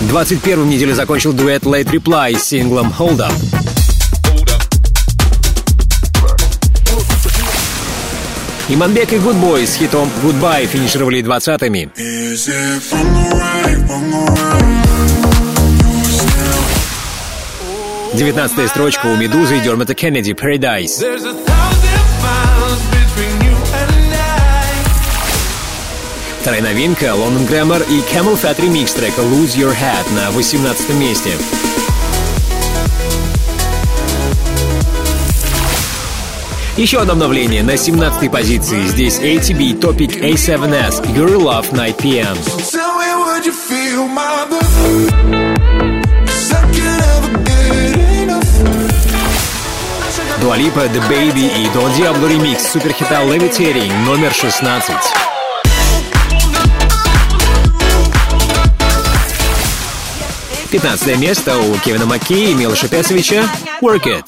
Двадцать 0.00 0.42
первым 0.42 0.68
неделю 0.68 0.94
закончил 0.94 1.32
дуэт 1.32 1.62
Late 1.62 1.92
Reply 1.92 2.36
с 2.36 2.42
синглом 2.42 2.92
Hold 2.98 3.18
Up. 3.18 3.32
Иманбек 8.68 9.12
и 9.12 9.16
Boy 9.16 9.64
с 9.64 9.76
хитом 9.76 10.10
Goodbye 10.24 10.66
финишировали 10.66 11.22
двадцатыми. 11.22 11.88
19 18.16 18.70
строчка 18.70 19.06
у 19.08 19.16
Медузы 19.16 19.58
и 19.58 19.60
Дермата 19.60 19.94
Кеннеди 19.94 20.30
Paradise. 20.30 21.04
Вторая 26.40 26.62
новинка 26.62 27.14
Лондон 27.14 27.44
Грэммер 27.44 27.82
и 27.82 28.00
Camel 28.10 28.40
Fat 28.40 28.58
ремикс 28.62 28.94
трека 28.94 29.20
Lose 29.20 29.56
Your 29.56 29.76
Head 29.76 30.14
на 30.14 30.30
18 30.30 30.94
месте. 30.94 31.32
Еще 36.78 37.00
одно 37.00 37.12
обновление 37.12 37.62
на 37.62 37.76
17 37.76 38.30
позиции. 38.30 38.86
Здесь 38.86 39.18
ATB 39.18 39.78
Topic 39.78 40.20
A7S 40.22 41.04
Your 41.14 41.36
Love 41.36 41.70
Night 41.72 41.98
PM. 41.98 42.36
Tell 42.72 42.96
Дуалипа, 50.46 50.84
DaBaby 50.84 51.64
и 51.64 51.66
Don 51.76 51.92
Diablo 51.96 52.28
ремикс 52.28 52.70
суперхита 52.70 53.16
Levitating 53.16 53.92
номер 54.04 54.32
16. 54.32 54.94
15 60.70 61.16
место 61.16 61.58
у 61.58 61.74
Кевина 61.78 62.06
Маккей 62.06 62.52
и 62.52 62.54
Милоша 62.54 62.86
Песовича 62.86 63.42
«Work 63.82 64.04
It». 64.04 64.24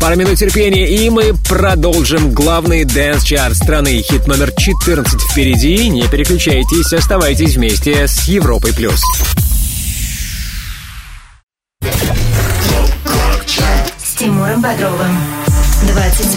Пара 0.00 0.16
минут 0.16 0.36
терпения, 0.36 0.88
и 0.88 1.08
мы 1.10 1.32
продолжим 1.48 2.32
главный 2.32 2.82
дэнс-чарт 2.82 3.54
страны. 3.54 4.02
Хит 4.02 4.26
номер 4.26 4.50
14 4.50 5.20
впереди. 5.20 5.88
Не 5.90 6.08
переключайтесь, 6.08 6.92
оставайтесь 6.92 7.54
вместе 7.54 8.08
с 8.08 8.24
Европой 8.24 8.74
плюс. 8.74 9.00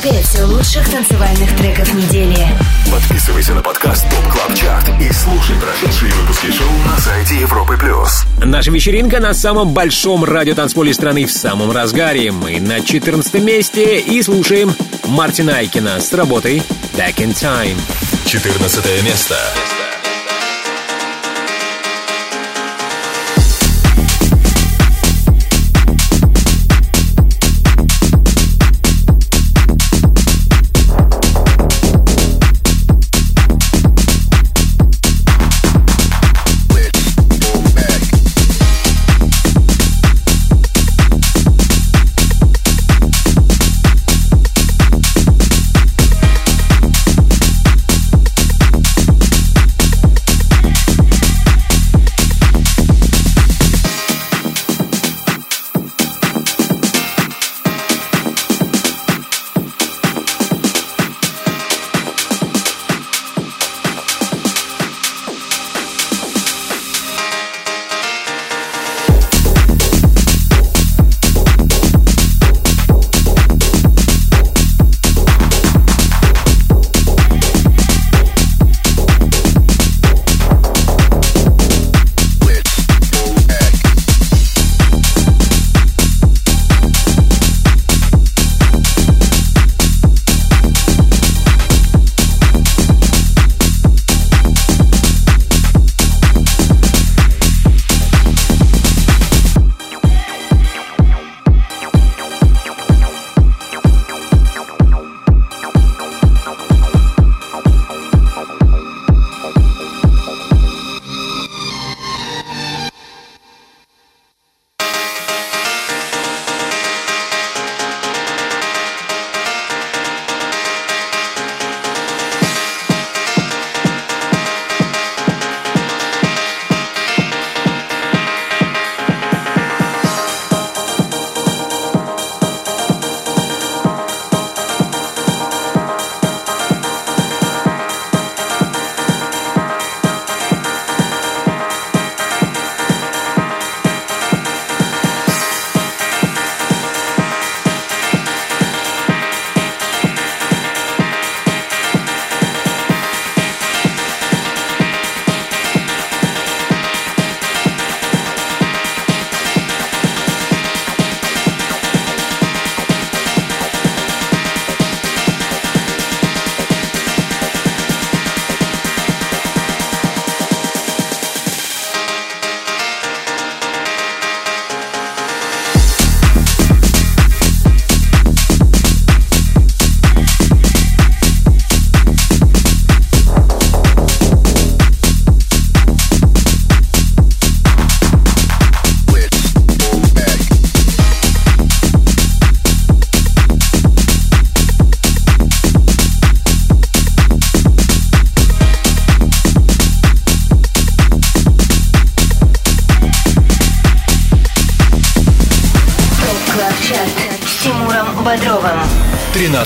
25 0.01 0.47
лучших 0.47 0.89
танцевальных 0.89 1.55
треков 1.57 1.93
недели. 1.93 2.35
Подписывайся 2.91 3.53
на 3.53 3.61
подкаст 3.61 4.09
Top 4.09 4.33
Club 4.33 4.55
Chart 4.55 4.89
и 4.99 5.11
слушай 5.11 5.55
прошедшие 5.57 6.11
выпуски 6.13 6.51
шоу 6.51 6.71
на 6.87 6.97
сайте 6.99 7.39
Европы 7.39 7.77
плюс. 7.77 8.23
Наша 8.43 8.71
вечеринка 8.71 9.19
на 9.19 9.35
самом 9.35 9.73
большом 9.73 10.23
радиотанцполе 10.23 10.93
страны 10.95 11.25
в 11.25 11.31
самом 11.31 11.71
разгаре. 11.71 12.31
Мы 12.31 12.59
на 12.59 12.81
14 12.81 13.43
месте 13.43 13.99
и 13.99 14.23
слушаем 14.23 14.73
Мартина 15.05 15.57
Айкина 15.57 15.99
с 15.99 16.11
работой 16.13 16.63
Back 16.97 17.17
in 17.17 17.33
Time. 17.33 17.77
14 18.25 19.03
место. 19.03 19.35
Club 19.35 19.80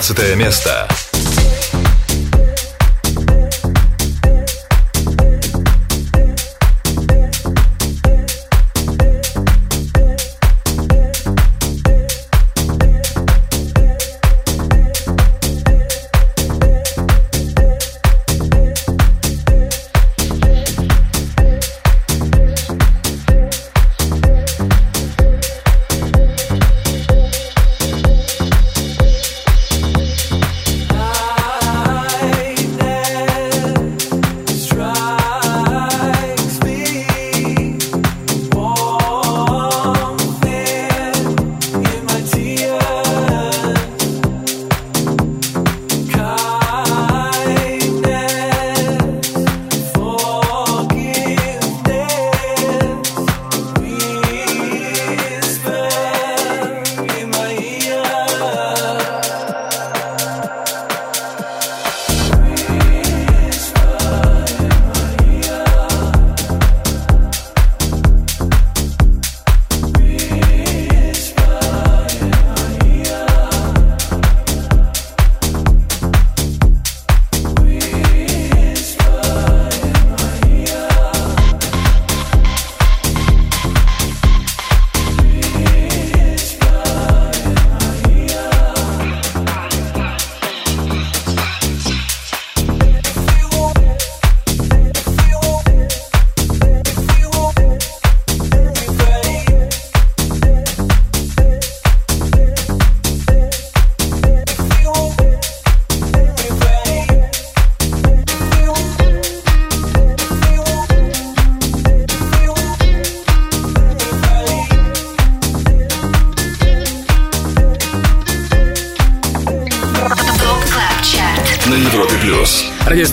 13 0.06 0.36
место. 0.36 0.88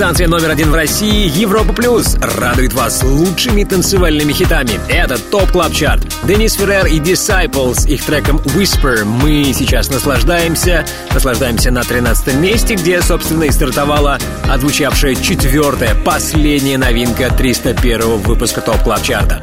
Радиостанция 0.03 0.26
номер 0.26 0.50
один 0.50 0.72
в 0.72 0.74
России 0.74 1.28
Европа 1.28 1.72
Плюс 1.72 2.16
радует 2.16 2.72
вас 2.72 3.05
лучшими 3.05 3.62
танцевальными 3.62 4.32
хитами. 4.32 4.80
Это 4.88 5.16
Top 5.16 5.53
Club 5.53 5.72
Chart. 5.72 6.03
Денис 6.24 6.55
Феррер 6.55 6.86
и 6.86 6.98
Disciples 6.98 7.88
их 7.88 8.05
треком 8.05 8.38
Whisper 8.38 9.05
мы 9.05 9.53
сейчас 9.55 9.90
наслаждаемся. 9.90 10.84
Наслаждаемся 11.14 11.70
на 11.70 11.84
13 11.84 12.34
месте, 12.34 12.74
где, 12.74 13.00
собственно, 13.00 13.44
и 13.44 13.53
стартовала 13.53 14.18
отзвучавшая 14.50 15.14
четвертая, 15.14 15.94
последняя 15.94 16.78
новинка 16.78 17.30
301 17.32 18.00
выпуска 18.22 18.61
Top 18.61 18.83
Club 18.83 19.05
Чарта. 19.05 19.40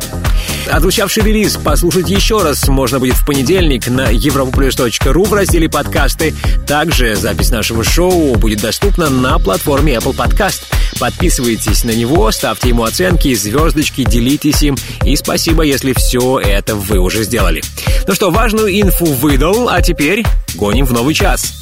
Отзвучавший 0.72 1.24
релиз 1.24 1.58
послушать 1.58 2.10
еще 2.10 2.42
раз 2.42 2.68
можно 2.68 3.00
будет 3.00 3.16
в 3.16 3.26
понедельник 3.26 3.88
на 3.88 4.14
europaplus.ru 4.14 5.28
в 5.28 5.34
разделе 5.34 5.68
подкасты. 5.68 6.36
Также 6.68 7.16
запись 7.16 7.50
нашего 7.50 7.84
шоу 7.84 8.36
будет 8.36 8.62
доступна 8.62 9.10
на 9.10 9.40
платформе 9.40 9.96
Apple 9.96 10.16
Podcast. 10.16 10.62
Подписывайтесь 11.00 11.84
на 11.84 11.92
него, 11.92 12.32
ставьте 12.32 12.70
ему 12.70 12.84
оценки, 12.84 13.34
звездочки, 13.34 14.04
делитесь 14.04 14.62
им. 14.62 14.78
И 15.04 15.16
спасибо, 15.16 15.64
если 15.64 15.94
все 15.94 16.40
это 16.40 16.76
вы 16.76 17.00
уже 17.00 17.24
сделали. 17.24 17.62
Ну 18.08 18.14
что, 18.14 18.32
важную 18.32 18.70
инфу 18.80 19.06
выдал, 19.06 19.70
а 19.70 19.82
теперь 19.82 20.26
гоним 20.56 20.86
в 20.86 20.94
новый 20.94 21.14
час. 21.14 21.54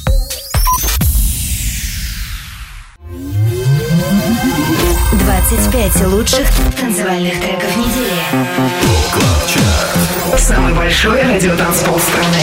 Двадцать 5.12 5.72
пять 5.72 6.06
лучших 6.06 6.46
танцевальных 6.78 7.40
треков 7.40 7.76
недели. 7.76 8.87
Самый 10.36 10.72
большой 10.74 11.22
радиотанцпол 11.22 11.98
страны. 11.98 12.42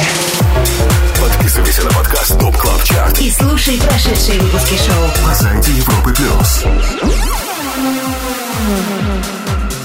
Подписывайся 1.19 1.83
на 1.83 1.91
подкаст 1.91 2.39
Top 2.39 2.55
Club 2.57 2.83
Chart 2.83 3.19
И 3.19 3.31
слушай 3.31 3.79
прошедшие 3.79 4.39
выпуски 4.39 4.75
шоу. 4.75 5.27
на 5.27 5.35
сайте 5.35 5.71
Европы 5.71 6.13
Плюс. 6.13 6.65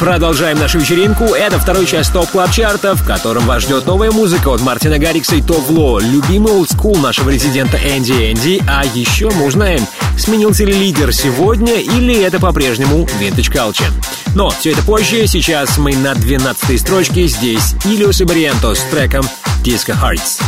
Продолжаем 0.00 0.58
нашу 0.58 0.78
вечеринку. 0.78 1.24
Это 1.24 1.58
второй 1.58 1.84
час 1.84 2.08
Top 2.08 2.30
Club 2.30 2.50
Чарта, 2.50 2.96
в 2.96 3.04
котором 3.04 3.44
вас 3.44 3.64
ждет 3.64 3.84
новая 3.84 4.10
музыка 4.10 4.48
от 4.48 4.62
Мартина 4.62 4.98
Гаррикса 4.98 5.36
и 5.36 5.42
Tove 5.42 5.75
Lo, 5.75 6.00
любимый 6.00 6.54
олдскул 6.54 6.96
нашего 6.96 7.28
резидента 7.28 7.76
Энди 7.76 8.32
Энди, 8.32 8.62
а 8.66 8.82
еще 8.94 9.28
мы 9.28 9.44
узнаем, 9.44 9.86
сменился 10.16 10.64
ли 10.64 10.72
лидер 10.72 11.12
сегодня 11.12 11.74
или 11.74 12.18
это 12.18 12.40
по-прежнему 12.40 13.06
Vintage 13.20 13.52
Culture. 13.52 13.92
Но 14.34 14.48
все 14.48 14.72
это 14.72 14.82
позже, 14.82 15.26
сейчас 15.26 15.76
мы 15.76 15.94
на 15.94 16.14
12 16.14 16.80
строчке, 16.80 17.26
здесь 17.26 17.74
Илиус 17.84 18.22
и 18.22 18.24
Бриенто 18.24 18.74
с 18.74 18.80
треком 18.84 19.26
Disco 19.62 19.94
Hearts. 19.94 20.42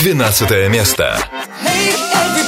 12 0.00 0.68
место. 0.68 1.16
Hey 1.64 2.39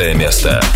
11 0.00 0.14
место. 0.16 0.69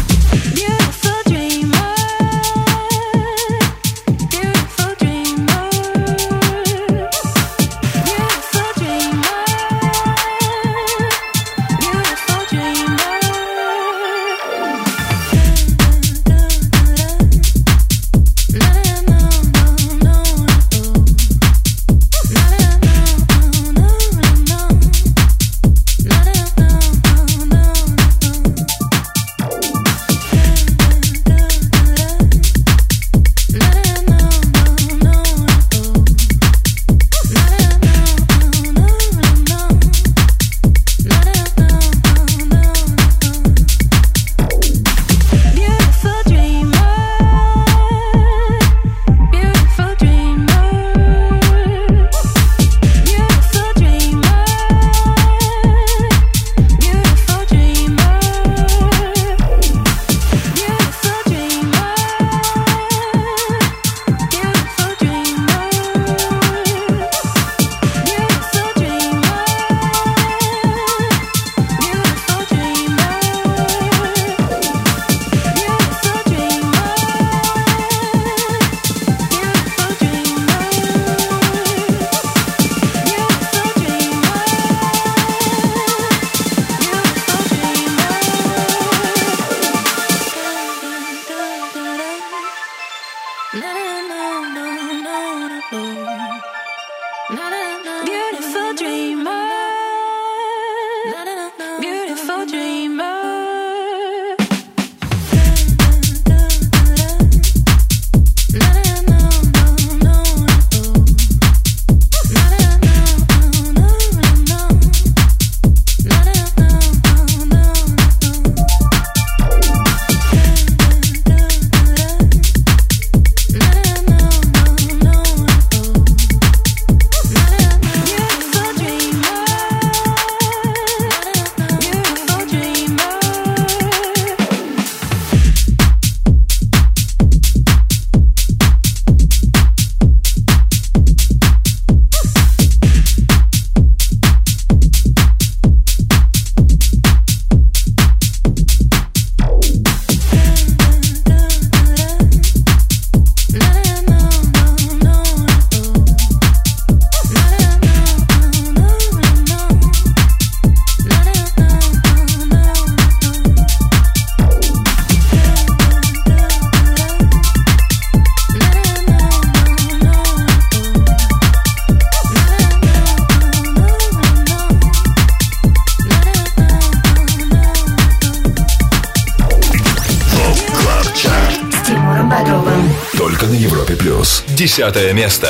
10 184.77 185.13
место. 185.15 185.44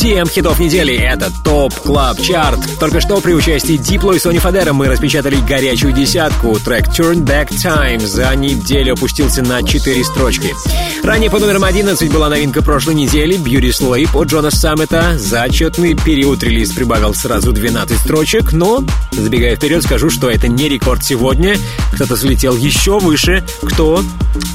EDM 0.00 0.30
хитов 0.30 0.58
недели. 0.58 0.96
Это 0.96 1.30
Top 1.44 1.74
Club 1.74 2.18
Chart. 2.22 2.58
Только 2.78 3.02
что 3.02 3.20
при 3.20 3.34
участии 3.34 3.74
Дипло 3.76 4.12
и 4.12 4.18
Сонни 4.18 4.38
Фодера 4.38 4.72
мы 4.72 4.88
распечатали 4.88 5.36
горячую 5.36 5.92
десятку. 5.92 6.58
Трек 6.58 6.88
Turn 6.88 7.22
Back 7.22 7.50
Time 7.50 8.00
за 8.06 8.34
неделю 8.34 8.94
опустился 8.94 9.42
на 9.42 9.62
4 9.62 10.04
строчки. 10.04 10.54
Ранее 11.02 11.28
по 11.28 11.38
номерам 11.38 11.64
11 11.64 12.10
была 12.10 12.30
новинка 12.30 12.62
прошлой 12.62 12.94
недели 12.94 13.36
Beauty 13.36 13.72
Sleep 13.78 14.08
от 14.18 14.28
Джона 14.28 14.50
Саммита. 14.50 15.18
За 15.18 15.42
отчетный 15.42 15.94
период 15.94 16.42
релиз 16.42 16.72
прибавил 16.72 17.12
сразу 17.12 17.52
12 17.52 17.98
строчек, 17.98 18.52
но, 18.52 18.82
забегая 19.12 19.56
вперед, 19.56 19.82
скажу, 19.82 20.08
что 20.08 20.30
это 20.30 20.48
не 20.48 20.70
рекорд 20.70 21.04
сегодня. 21.04 21.56
Кто-то 21.92 22.14
взлетел 22.14 22.56
еще 22.56 22.98
выше, 22.98 23.44
кто 23.62 24.02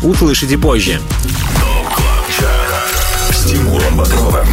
услышите 0.01 0.57
позже. 0.57 0.99
С 3.31 3.53
Бодровым. 3.95 4.47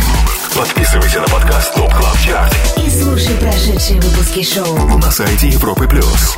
Подписывайся 0.56 1.20
на 1.20 1.28
подкаст 1.28 1.74
Top 1.76 1.88
Club 1.88 2.16
Chart. 2.26 2.86
И 2.86 2.90
слушай 2.90 3.34
прошедшие 3.36 4.00
выпуски 4.00 4.42
шоу 4.42 4.98
на 4.98 5.10
сайте 5.10 5.48
Европы 5.48 5.88
плюс. 5.88 6.36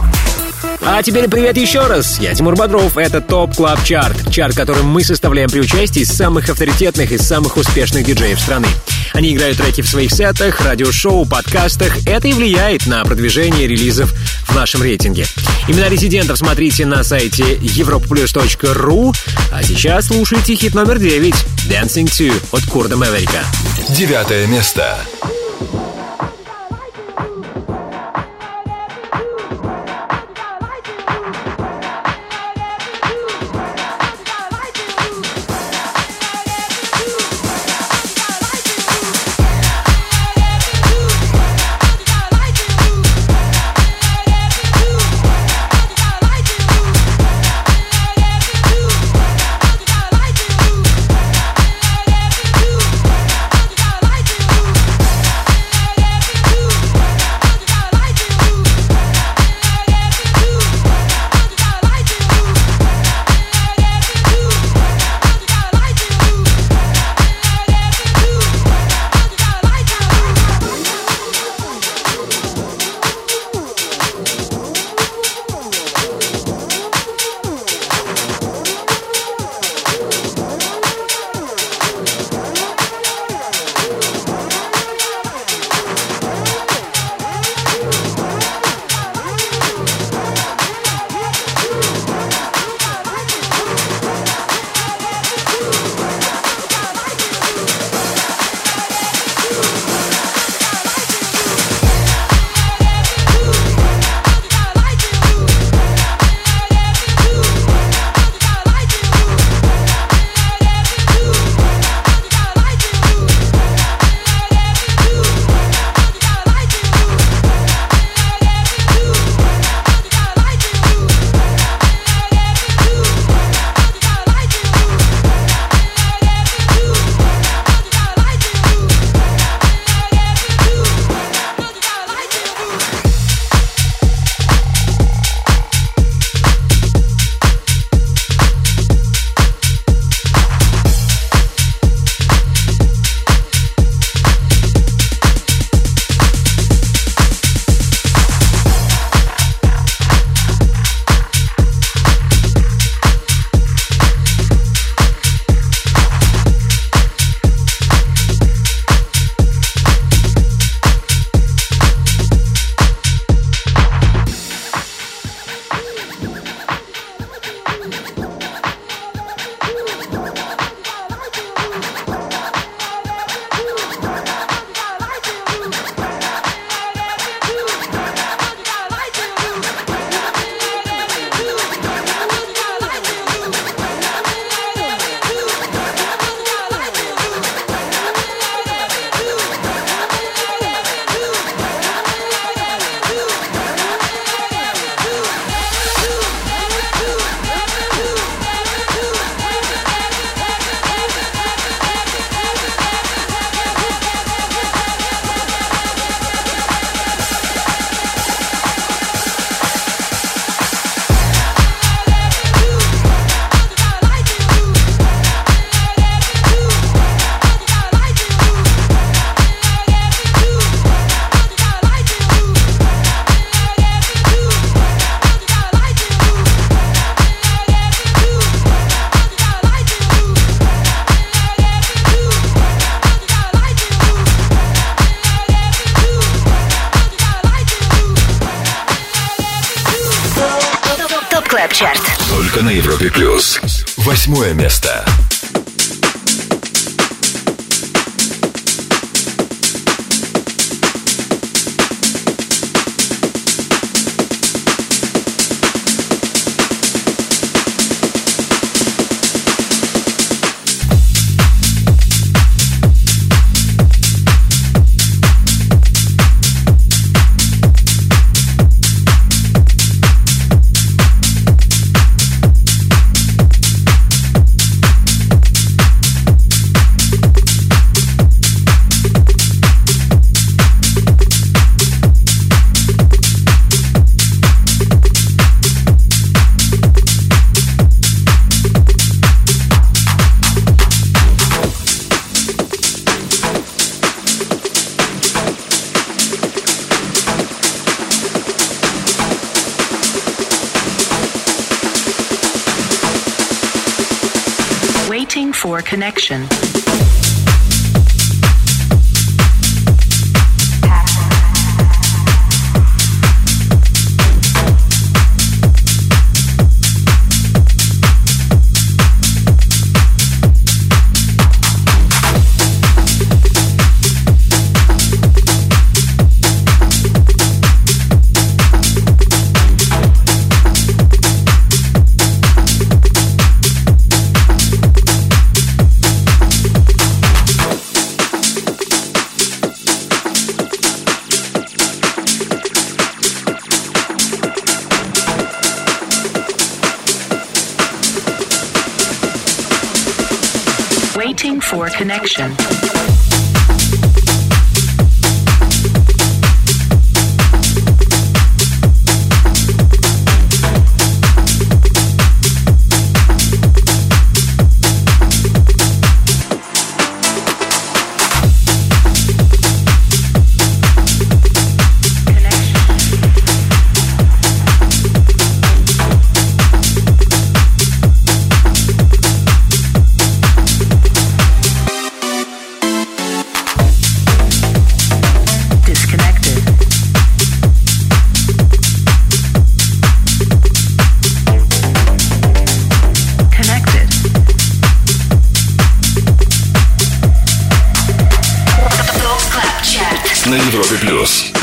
А 0.83 1.03
теперь 1.03 1.29
привет 1.29 1.57
еще 1.57 1.87
раз. 1.87 2.21
Я 2.21 2.33
Тимур 2.35 2.55
Бодров. 2.55 2.97
Это 2.97 3.21
Top 3.21 3.57
Club 3.57 3.83
Chart. 3.85 4.31
Чарт, 4.31 4.55
который 4.55 4.85
мы 4.85 5.03
составляем 5.03 5.51
при 5.51 5.61
участии 5.61 6.05
самых 6.05 6.49
авторитетных 6.49 7.11
и 7.11 7.19
самых 7.19 7.57
успешных 7.57 8.05
диджеев 8.05 8.39
страны. 8.39 8.69
Они 9.15 9.33
играют 9.35 9.59
треки 9.59 9.81
в 9.81 9.89
своих 9.89 10.13
сетах,, 10.13 10.61
радиошоу, 10.61 11.25
подкастах. 11.25 12.07
Это 12.07 12.29
и 12.29 12.33
влияет 12.33 12.87
на 12.87 13.05
продвижение 13.05 13.67
релизов 13.67 14.13
в 14.47 14.55
нашем 14.55 14.83
рейтинге. 14.83 15.27
Имена 15.69 15.89
резидентов 15.89 16.39
смотрите 16.39 16.87
на 16.87 17.03
сайте 17.03 17.57
europaplus.ru. 17.57 19.15
А 19.53 19.63
сейчас 19.63 20.07
слушайте 20.07 20.55
хит 20.55 20.75
номер 20.75 20.99
девять. 20.99 21.35
Dancing 21.69 22.07
2 22.07 22.31
от 22.53 22.67
Курда 22.67 22.97
Меверика. 22.97 23.43
Девятое 23.89 24.47
место. 24.47 24.99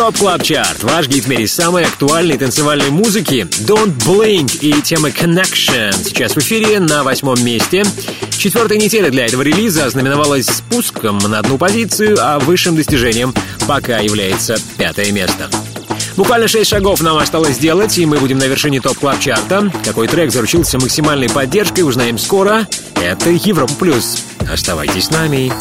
Top 0.01 0.17
Club 0.17 0.41
Chart. 0.41 0.81
Ваш 0.81 1.07
гид 1.07 1.25
в 1.25 1.27
мире 1.27 1.47
самой 1.47 1.83
актуальной 1.83 2.35
танцевальной 2.35 2.89
музыки. 2.89 3.47
Don't 3.67 3.95
Blink 3.99 4.57
и 4.61 4.81
тема 4.81 5.09
Connection. 5.09 5.93
Сейчас 5.93 6.35
в 6.35 6.39
эфире 6.39 6.79
на 6.79 7.03
восьмом 7.03 7.35
месте. 7.45 7.83
Четвертая 8.31 8.79
неделя 8.79 9.11
для 9.11 9.27
этого 9.27 9.43
релиза 9.43 9.85
ознаменовалась 9.85 10.47
спуском 10.47 11.19
на 11.19 11.37
одну 11.37 11.59
позицию, 11.59 12.17
а 12.19 12.39
высшим 12.39 12.75
достижением 12.75 13.31
пока 13.67 13.99
является 13.99 14.57
пятое 14.75 15.11
место. 15.11 15.51
Буквально 16.17 16.47
6 16.47 16.67
шагов 16.67 16.99
нам 17.01 17.17
осталось 17.17 17.57
сделать, 17.57 17.95
и 17.99 18.05
мы 18.07 18.17
будем 18.17 18.39
на 18.39 18.45
вершине 18.45 18.81
Top 18.81 18.97
Club 18.97 19.19
Чарта 19.19 19.71
Какой 19.85 20.07
трек 20.07 20.31
заручился 20.31 20.79
максимальной 20.79 21.29
поддержкой, 21.29 21.81
узнаем 21.81 22.17
скоро. 22.17 22.67
Это 22.95 23.29
Европа 23.29 23.75
Плюс. 23.75 24.23
Оставайтесь 24.51 25.05
с 25.05 25.11
нами. 25.11 25.53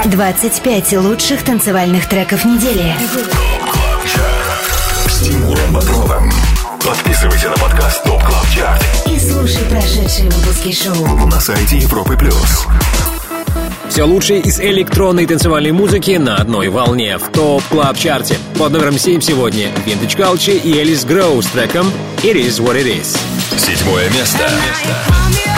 25 0.00 0.92
лучших 0.94 1.42
танцевальных 1.44 2.08
треков 2.08 2.44
недели. 2.44 2.94
С 5.06 5.20
Тимуром 5.20 5.72
Бодровым. 5.72 6.32
Подписывайся 6.84 7.50
на 7.50 7.56
подкаст 7.56 8.02
Top 8.02 8.24
Club 8.24 8.48
Chart 8.50 8.82
И 9.06 9.18
слушай 9.18 9.62
прошедшие 9.66 10.30
выпуски 10.30 10.72
шоу. 10.72 11.26
на 11.26 11.38
сайте 11.38 11.76
Европы 11.78 12.16
плюс. 12.16 12.66
Все 13.88 14.04
лучшее 14.04 14.40
из 14.40 14.58
электронной 14.60 15.26
танцевальной 15.26 15.72
музыки 15.72 16.12
на 16.12 16.36
одной 16.36 16.70
волне 16.70 17.18
в 17.18 17.28
Top 17.28 17.62
Club 17.64 17.96
Чарте 17.98 18.36
Под 18.58 18.72
номером 18.72 18.98
7 18.98 19.20
сегодня 19.20 19.68
Vintage 19.86 20.16
Culture 20.16 20.58
и 20.58 20.78
Элис 20.78 21.04
Легроу 21.04 21.42
с 21.42 21.46
треком 21.46 21.86
It 22.22 22.34
Is 22.34 22.64
What 22.64 22.82
It 22.82 22.86
Is. 22.86 23.18
Седьмое 23.58 24.08
место. 24.10 24.48
No 24.48 25.51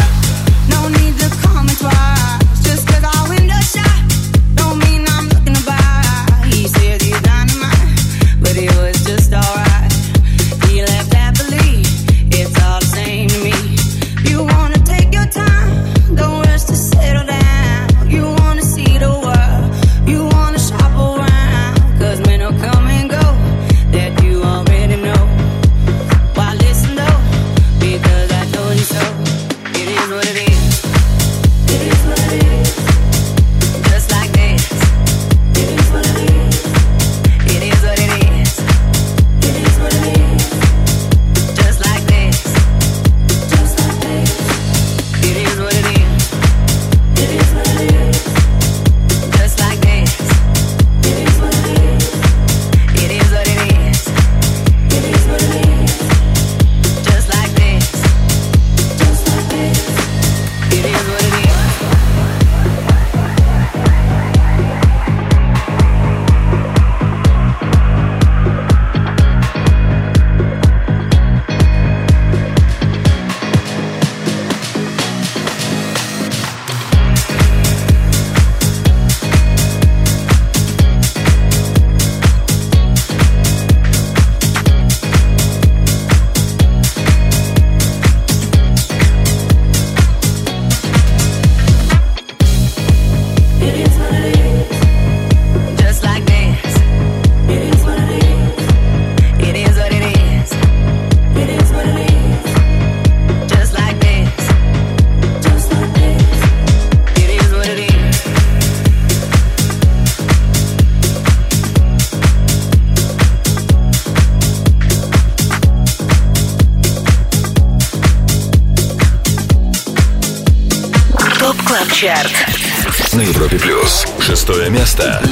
шестое 124.45 124.69
место. 124.69 125.24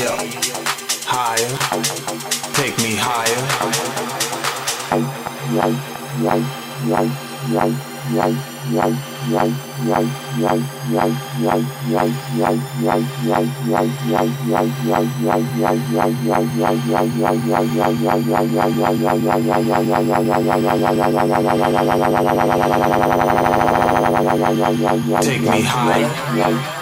higher. 0.00 1.48
Take 2.54 2.78
me 2.78 2.94
higher. 2.96 3.42
Take 25.22 25.42
me 25.42 25.62
higher. 25.62 26.81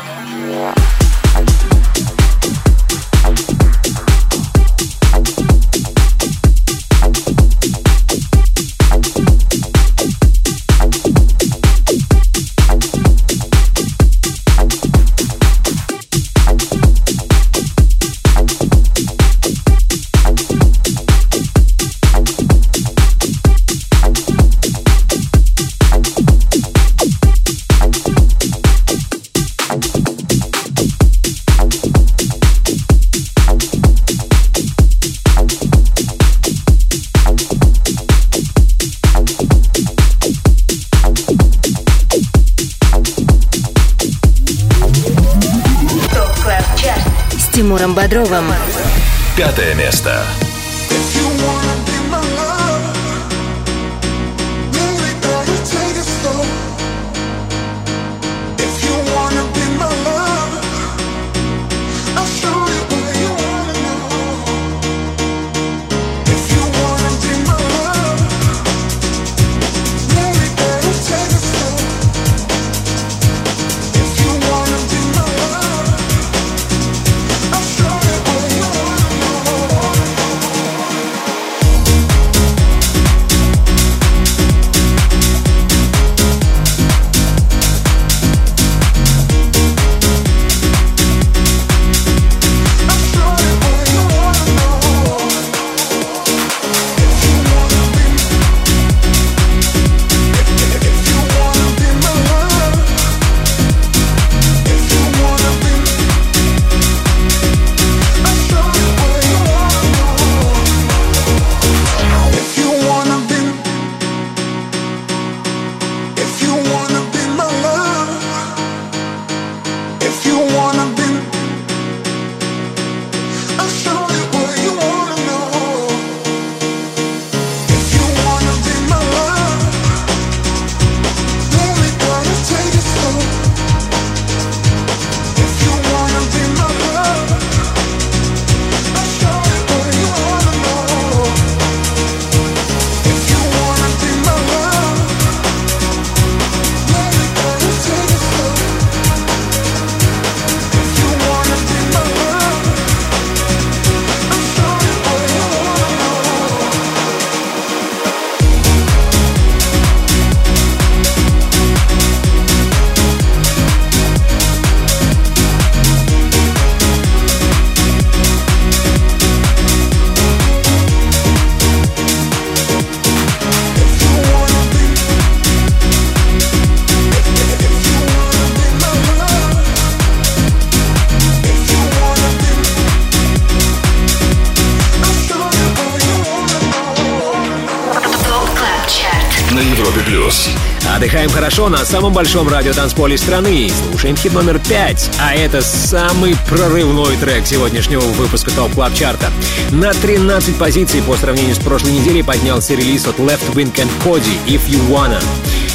Хорошо 191.60 191.76
на 191.78 191.84
самом 191.84 192.14
большом 192.14 192.48
радиотанцполе 192.48 193.18
страны. 193.18 193.70
Слушаем 193.90 194.16
хит 194.16 194.32
номер 194.32 194.58
пять. 194.66 195.10
А 195.20 195.34
это 195.34 195.60
самый 195.60 196.34
прорывной 196.48 197.18
трек 197.18 197.46
сегодняшнего 197.46 198.00
выпуска 198.00 198.50
Top 198.50 198.72
Club 198.72 198.94
Чарта. 198.94 199.30
На 199.70 199.92
13 199.92 200.56
позиций 200.56 201.02
по 201.02 201.16
сравнению 201.16 201.54
с 201.54 201.58
прошлой 201.58 201.92
неделей 201.92 202.22
поднялся 202.22 202.72
релиз 202.72 203.06
от 203.06 203.18
Left 203.18 203.52
Wing 203.52 203.74
and 203.74 203.90
Cody 204.02 204.38
«If 204.46 204.68
You 204.68 204.80
Wanna». 204.88 205.22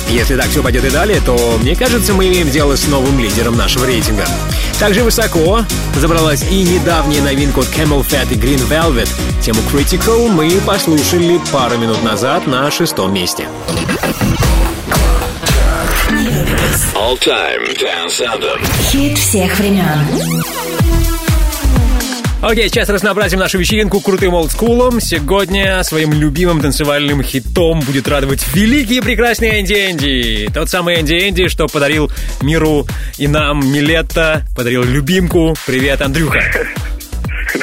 Если 0.10 0.36
так 0.36 0.48
все 0.48 0.64
пойдет 0.64 0.86
и 0.86 0.90
далее, 0.90 1.22
то, 1.24 1.38
мне 1.62 1.76
кажется, 1.76 2.14
мы 2.14 2.30
имеем 2.30 2.50
дело 2.50 2.76
с 2.76 2.88
новым 2.88 3.20
лидером 3.20 3.56
нашего 3.56 3.86
рейтинга. 3.86 4.26
Также 4.80 5.04
высоко 5.04 5.62
забралась 5.98 6.44
и 6.50 6.64
недавняя 6.64 7.22
новинка 7.22 7.60
от 7.60 7.68
CamelPhat 7.68 8.34
и 8.34 8.36
Green 8.36 8.68
Velvet. 8.68 9.10
Тему 9.40 9.60
Critical 9.72 10.30
мы 10.30 10.50
послушали 10.66 11.40
пару 11.52 11.78
минут 11.78 12.02
назад 12.02 12.48
на 12.48 12.72
шестом 12.72 13.14
месте. 13.14 13.48
All 17.06 17.20
Time 17.20 17.62
Dance 17.78 18.20
Anthem. 18.20 18.60
Хит 18.90 19.16
всех 19.16 19.60
времен. 19.60 20.34
Окей, 22.42 22.68
сейчас 22.68 22.90
разнообразим 22.90 23.38
нашу 23.38 23.60
вечеринку 23.60 24.00
крутым 24.00 24.34
олдскулом. 24.34 25.00
Сегодня 25.00 25.84
своим 25.84 26.14
любимым 26.14 26.62
танцевальным 26.62 27.22
хитом 27.22 27.82
будет 27.82 28.08
радовать 28.08 28.44
великий 28.56 28.98
и 28.98 29.02
прекрасный 29.02 29.62
Энди 29.62 29.74
Энди. 29.74 30.50
Тот 30.52 30.68
самый 30.68 31.00
Энди 31.00 31.30
Энди, 31.30 31.48
что 31.48 31.68
подарил 31.68 32.12
миру 32.42 32.88
и 33.20 33.28
нам 33.28 33.72
Милетта, 33.72 34.44
подарил 34.56 34.84
любимку. 34.84 35.56
Привет, 35.68 36.02
Андрюха. 36.02 36.42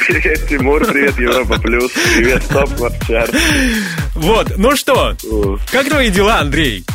Привет, 0.07 0.47
Тимур, 0.47 0.85
привет, 0.85 1.19
Европа 1.19 1.59
Плюс, 1.59 1.91
привет, 1.91 2.43
Топ. 2.47 2.69
Вот, 4.15 4.57
ну 4.57 4.75
что, 4.77 5.17
как 5.69 5.89
твои 5.89 6.09
дела, 6.09 6.39
Андрей? 6.39 6.85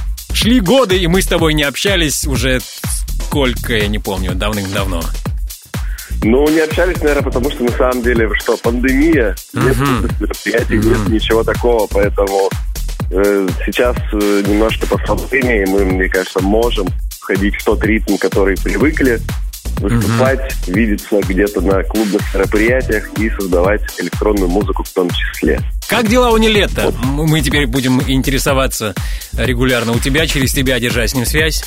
Шли 0.40 0.60
годы, 0.60 0.96
и 0.96 1.08
мы 1.08 1.20
с 1.20 1.26
тобой 1.26 1.52
не 1.52 1.64
общались 1.64 2.24
уже 2.24 2.60
сколько, 2.60 3.74
я 3.74 3.88
не 3.88 3.98
помню, 3.98 4.36
давным-давно. 4.36 5.02
Ну, 6.22 6.48
не 6.48 6.60
общались, 6.60 6.98
наверное, 6.98 7.24
потому 7.24 7.50
что 7.50 7.64
на 7.64 7.72
самом 7.72 8.04
деле, 8.04 8.30
что, 8.34 8.56
пандемия, 8.56 9.34
нет 9.52 9.76
крупных 9.76 10.20
мероприятий, 10.20 10.76
нет 10.76 11.08
ничего 11.08 11.42
такого, 11.42 11.88
поэтому 11.88 12.50
э, 13.10 13.48
сейчас 13.66 13.96
э, 14.12 14.44
немножко 14.46 14.86
послабление, 14.86 15.64
и 15.64 15.70
мы, 15.70 15.84
мне 15.84 16.08
кажется, 16.08 16.38
можем 16.38 16.86
входить 17.18 17.56
в 17.56 17.64
тот 17.64 17.84
ритм, 17.84 18.16
который 18.16 18.56
привыкли, 18.56 19.20
выступать, 19.80 20.54
видеться 20.68 21.18
где-то 21.20 21.62
на 21.62 21.82
клубных 21.82 22.22
мероприятиях 22.32 23.10
и 23.18 23.28
создавать 23.30 23.82
электронную 23.98 24.48
музыку 24.48 24.84
в 24.84 24.90
том 24.90 25.10
числе. 25.10 25.60
Как 25.88 26.06
дела 26.08 26.30
у 26.30 26.36
Нилетта? 26.36 26.82
М- 27.02 27.24
Мы 27.28 27.40
теперь 27.40 27.66
будем 27.66 28.00
интересоваться 28.06 28.94
регулярно 29.36 29.92
у 29.92 29.98
тебя, 29.98 30.26
через 30.26 30.52
тебя 30.52 30.78
держать 30.78 31.10
с 31.10 31.14
ним 31.14 31.24
связь. 31.26 31.62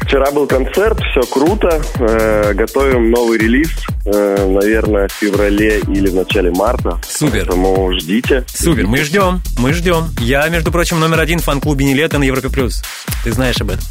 Вчера 0.00 0.30
был 0.32 0.46
концерт, 0.46 0.98
все 1.00 1.22
круто. 1.22 1.80
Э, 1.98 2.52
готовим 2.52 3.10
новый 3.10 3.38
релиз, 3.38 3.70
э, 4.04 4.46
наверное, 4.50 5.08
в 5.08 5.12
феврале 5.12 5.78
или 5.80 6.08
в 6.08 6.14
начале 6.14 6.50
марта. 6.50 7.00
Супер. 7.08 7.46
Поэтому 7.46 7.90
ждите. 7.98 8.44
Супер, 8.52 8.86
мы 8.86 8.98
ждем, 8.98 9.40
мы 9.58 9.72
ждем. 9.72 10.08
Я, 10.20 10.46
между 10.50 10.70
прочим, 10.70 11.00
номер 11.00 11.20
один 11.20 11.38
в 11.38 11.44
фан-клубе 11.44 11.86
Нилетта 11.86 12.18
на 12.18 12.24
Европе+. 12.24 12.50
плюс. 12.50 12.82
Ты 13.24 13.32
знаешь 13.32 13.56
об 13.62 13.70
этом. 13.70 13.84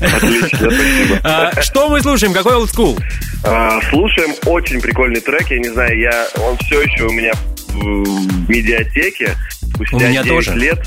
Отлично, 0.00 0.70
спасибо. 0.70 1.20
А, 1.24 1.60
Что 1.60 1.88
мы 1.88 2.00
слушаем? 2.02 2.32
Какой 2.32 2.54
олдскул? 2.54 2.96
А, 3.44 3.80
Слушаем 3.90 4.34
очень 4.46 4.80
прикольный 4.80 5.20
трек. 5.20 5.50
Я 5.50 5.58
не 5.58 5.70
знаю, 5.70 5.98
я 5.98 6.28
он 6.40 6.56
все 6.58 6.80
еще 6.82 7.04
у 7.04 7.10
меня 7.10 7.32
в 7.78 8.48
медиатеке. 8.50 9.36
Спустя 9.74 9.96
У 9.96 10.00
меня 10.00 10.22
9 10.22 10.28
тоже. 10.46 10.54
лет. 10.58 10.78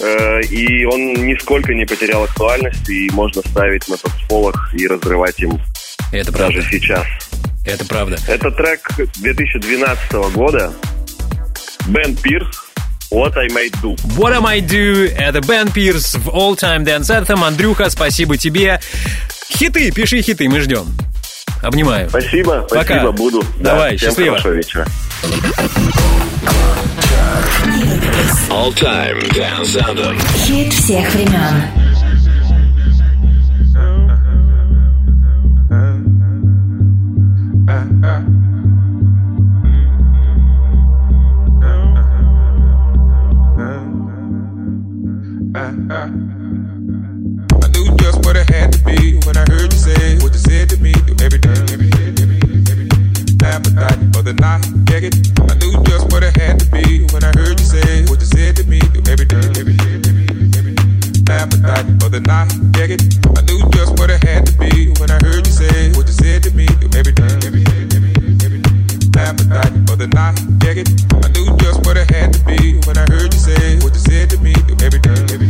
Э, 0.00 0.40
И 0.50 0.84
он 0.84 1.14
нисколько 1.26 1.74
не 1.74 1.84
потерял 1.84 2.24
актуальности, 2.24 2.92
и 2.92 3.10
можно 3.10 3.42
ставить 3.42 3.86
на 3.88 3.96
танцполах 3.96 4.70
и 4.74 4.86
разрывать 4.86 5.38
им 5.40 5.60
Это 6.12 6.32
даже 6.32 6.52
правда. 6.60 6.62
сейчас. 6.70 7.04
Это 7.66 7.84
правда. 7.84 8.18
Это 8.26 8.50
трек 8.50 8.80
2012 9.18 10.12
года. 10.34 10.72
Бен 11.88 12.16
Пирс, 12.16 12.48
What 13.12 13.36
I 13.36 13.48
Might 13.48 13.74
Do. 13.82 13.94
What 14.16 14.32
I 14.46 14.60
Do? 14.60 15.06
Это 15.16 15.40
Бен 15.40 15.70
Пирс 15.70 16.14
в 16.14 16.28
All 16.28 16.56
Time 16.56 16.84
Dance 16.84 17.10
Anthem. 17.10 17.44
Андрюха, 17.44 17.90
спасибо 17.90 18.36
тебе. 18.38 18.80
Хиты, 19.52 19.90
пиши 19.90 20.22
хиты, 20.22 20.48
мы 20.48 20.60
ждем. 20.60 20.86
Обнимаю. 21.62 22.08
Спасибо, 22.08 22.62
Пока. 22.62 22.84
спасибо, 22.84 23.12
буду. 23.12 23.42
Да, 23.58 23.72
Давай, 23.74 23.96
всем 23.98 24.08
счастливо. 24.10 24.30
хорошего 24.38 24.52
вечера. 24.54 24.86
All 28.51 28.71
Time 28.71 29.19
Dance 29.33 29.75
Anthem. 29.75 30.17
Хит 30.45 30.73
всех 30.73 31.13
времен. 31.13 31.85
I 45.57 45.71
knew 47.69 47.95
just 47.97 48.25
what 48.25 48.35
it 48.35 48.49
had 48.49 48.73
to 48.73 48.79
be 48.83 49.15
when 49.25 49.37
I 49.37 49.45
heard 49.49 49.71
you 49.71 49.77
say 49.77 50.17
what 50.19 50.33
you 50.33 50.39
said 50.39 50.67
to 50.69 50.77
me 50.77 50.91
through 50.93 51.23
every 51.23 51.39
Appetite 53.50 53.98
for 54.14 54.22
the 54.22 54.32
night, 54.34 54.62
check 54.86 55.02
it. 55.02 55.14
I 55.50 55.58
knew 55.58 55.74
just 55.82 56.06
what 56.12 56.22
it 56.22 56.36
had 56.38 56.60
to 56.60 56.66
be 56.70 57.02
when 57.10 57.24
I 57.26 57.34
heard 57.34 57.58
you 57.58 57.66
say 57.66 58.06
what 58.06 58.22
you 58.22 58.26
said 58.30 58.54
to 58.56 58.64
me 58.70 58.78
through 58.78 59.10
every 59.10 59.26
day. 59.26 59.42
Every 59.58 59.74
day, 59.74 59.98
every 60.54 60.74
day. 60.78 60.86
Appetite 61.26 61.98
for 61.98 62.08
the 62.14 62.22
night, 62.22 62.54
check 62.78 62.94
it. 62.94 63.02
I 63.34 63.42
knew 63.42 63.58
just 63.74 63.98
what 63.98 64.08
it 64.08 64.22
had 64.22 64.46
to 64.46 64.54
be 64.54 64.94
when 65.02 65.10
I 65.10 65.18
heard 65.18 65.42
you 65.42 65.52
say 65.52 65.90
what 65.98 66.06
you 66.06 66.14
said 66.14 66.46
to 66.46 66.54
me 66.54 66.66
through 66.78 66.94
every 66.94 67.10
day. 67.10 67.26
Every 67.42 67.64
day, 67.66 67.90
every 68.46 68.62
day. 68.62 69.18
Appetite 69.18 69.74
for 69.82 69.98
the 69.98 70.06
night, 70.06 70.38
check 70.62 70.78
it. 70.78 70.86
I 71.10 71.26
knew 71.34 71.50
just 71.58 71.82
what 71.82 71.98
it 71.98 72.06
had 72.06 72.30
to 72.30 72.40
be 72.46 72.78
when 72.86 73.02
I 73.02 73.04
heard 73.10 73.34
you 73.34 73.40
say 73.40 73.82
what 73.82 73.90
you 73.90 74.02
said 74.06 74.30
to 74.30 74.38
me 74.38 74.54
through 74.54 74.78
every 74.78 75.02
day. 75.02 75.26
Every 75.26 75.49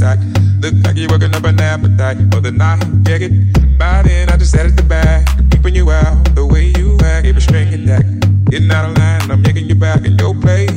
inside. 0.00 0.18
Look 0.62 0.74
like 0.84 0.96
you're 0.96 1.10
working 1.10 1.34
up 1.34 1.44
an 1.44 1.60
appetite 1.60 2.18
for 2.32 2.40
the 2.40 2.50
night. 2.50 2.82
Check 3.06 3.22
it. 3.22 3.78
By 3.78 4.02
then, 4.02 4.28
I 4.30 4.36
just 4.36 4.54
at 4.54 4.76
the 4.76 4.82
back, 4.82 5.26
keeping 5.50 5.74
you 5.74 5.90
out 5.90 6.34
the 6.34 6.44
way 6.44 6.72
you 6.76 6.98
act. 7.02 7.24
Gave 7.24 7.36
a 7.36 7.40
string 7.40 7.68
attack. 7.68 8.04
Getting 8.50 8.70
out 8.70 8.90
of 8.90 8.98
line, 8.98 9.30
I'm 9.30 9.42
yanking 9.44 9.68
you 9.68 9.74
back 9.74 10.04
in 10.04 10.18
your 10.18 10.34
place. 10.34 10.70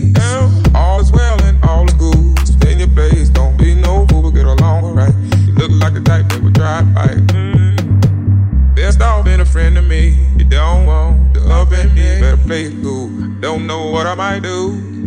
All 0.76 1.00
is 1.00 1.12
well 1.12 1.42
and 1.44 1.64
all 1.64 1.86
is 1.86 1.94
good. 1.94 2.48
Stay 2.48 2.74
in 2.74 2.80
your 2.80 2.90
place, 2.90 3.30
don't 3.30 3.58
be 3.58 3.76
no 3.76 4.06
fool, 4.08 4.30
get 4.32 4.46
along 4.46 4.84
alright. 4.84 5.14
You 5.48 5.54
look 5.56 5.72
like 5.82 5.94
the 5.94 6.02
type 6.02 6.30
that 6.30 6.42
would 6.42 6.54
drive 6.54 6.94
by. 6.94 7.08
Mm. 7.08 8.76
Best 8.76 9.02
off 9.02 9.26
being 9.26 9.40
a 9.40 9.46
friend 9.46 9.76
to 9.76 9.82
me. 9.82 10.18
You 10.38 10.46
don't 10.46 10.86
want 10.86 11.34
the 11.34 11.42
up 11.50 11.72
and 11.72 11.94
me, 11.96 12.20
better 12.20 12.38
play 12.38 12.66
it 12.66 12.84
cool. 12.84 13.10
Don't 13.40 13.66
know 13.66 13.90
what 13.90 14.06
I 14.06 14.16
might 14.16 14.44
do. 14.44 15.03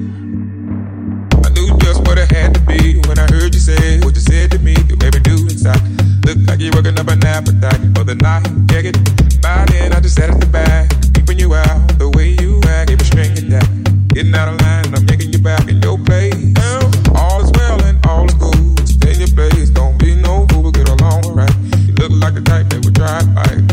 What 2.07 2.19
it 2.19 2.31
had 2.31 2.55
to 2.55 2.61
be 2.61 3.03
when 3.09 3.19
I 3.19 3.27
heard 3.31 3.53
you 3.53 3.61
say 3.61 3.99
what 4.01 4.15
you 4.15 4.21
said 4.23 4.51
to 4.53 4.59
me 4.59 4.75
through 4.75 5.05
every 5.05 5.21
dude 5.21 5.51
inside. 5.51 5.83
Look 6.25 6.39
like 6.47 6.61
you're 6.61 6.73
working 6.73 6.99
up 6.99 7.09
an 7.09 7.25
appetite 7.27 7.81
for 7.95 8.05
the 8.05 8.15
night. 8.15 8.47
Check 8.71 8.87
it. 8.87 8.97
By 9.43 9.67
then, 9.67 9.93
I 9.93 10.01
just 10.01 10.17
sat 10.17 10.31
at 10.31 10.41
the 10.41 10.47
back, 10.47 10.91
keeping 11.15 11.39
you 11.39 11.55
out 11.55 11.99
the 11.99 12.09
way 12.11 12.37
you 12.41 12.61
act. 12.67 12.89
Gave 12.89 13.01
a 13.01 13.05
string 13.05 13.33
attack. 13.33 13.69
Getting 14.15 14.35
out 14.35 14.49
of 14.49 14.61
line, 14.63 14.95
I'm 14.95 15.05
yanking 15.07 15.33
you 15.33 15.39
back 15.39 15.69
in 15.69 15.83
your 15.83 15.99
place. 15.99 16.55
All 17.15 17.43
is 17.43 17.51
well 17.53 17.83
and 17.85 17.99
all 18.07 18.25
is 18.25 18.35
good. 18.35 18.89
Stay 18.89 19.13
in 19.13 19.21
your 19.21 19.35
place, 19.35 19.71
don't 19.71 19.99
be 19.99 20.15
no 20.15 20.47
fool, 20.49 20.63
but 20.63 20.75
get 20.75 20.89
along 20.89 21.27
alright. 21.27 21.55
You 21.87 21.95
look 21.95 22.13
like 22.23 22.35
the 22.35 22.41
type 22.41 22.71
that 22.71 22.85
would 22.85 22.95
drive 22.95 23.35
by. 23.35 23.66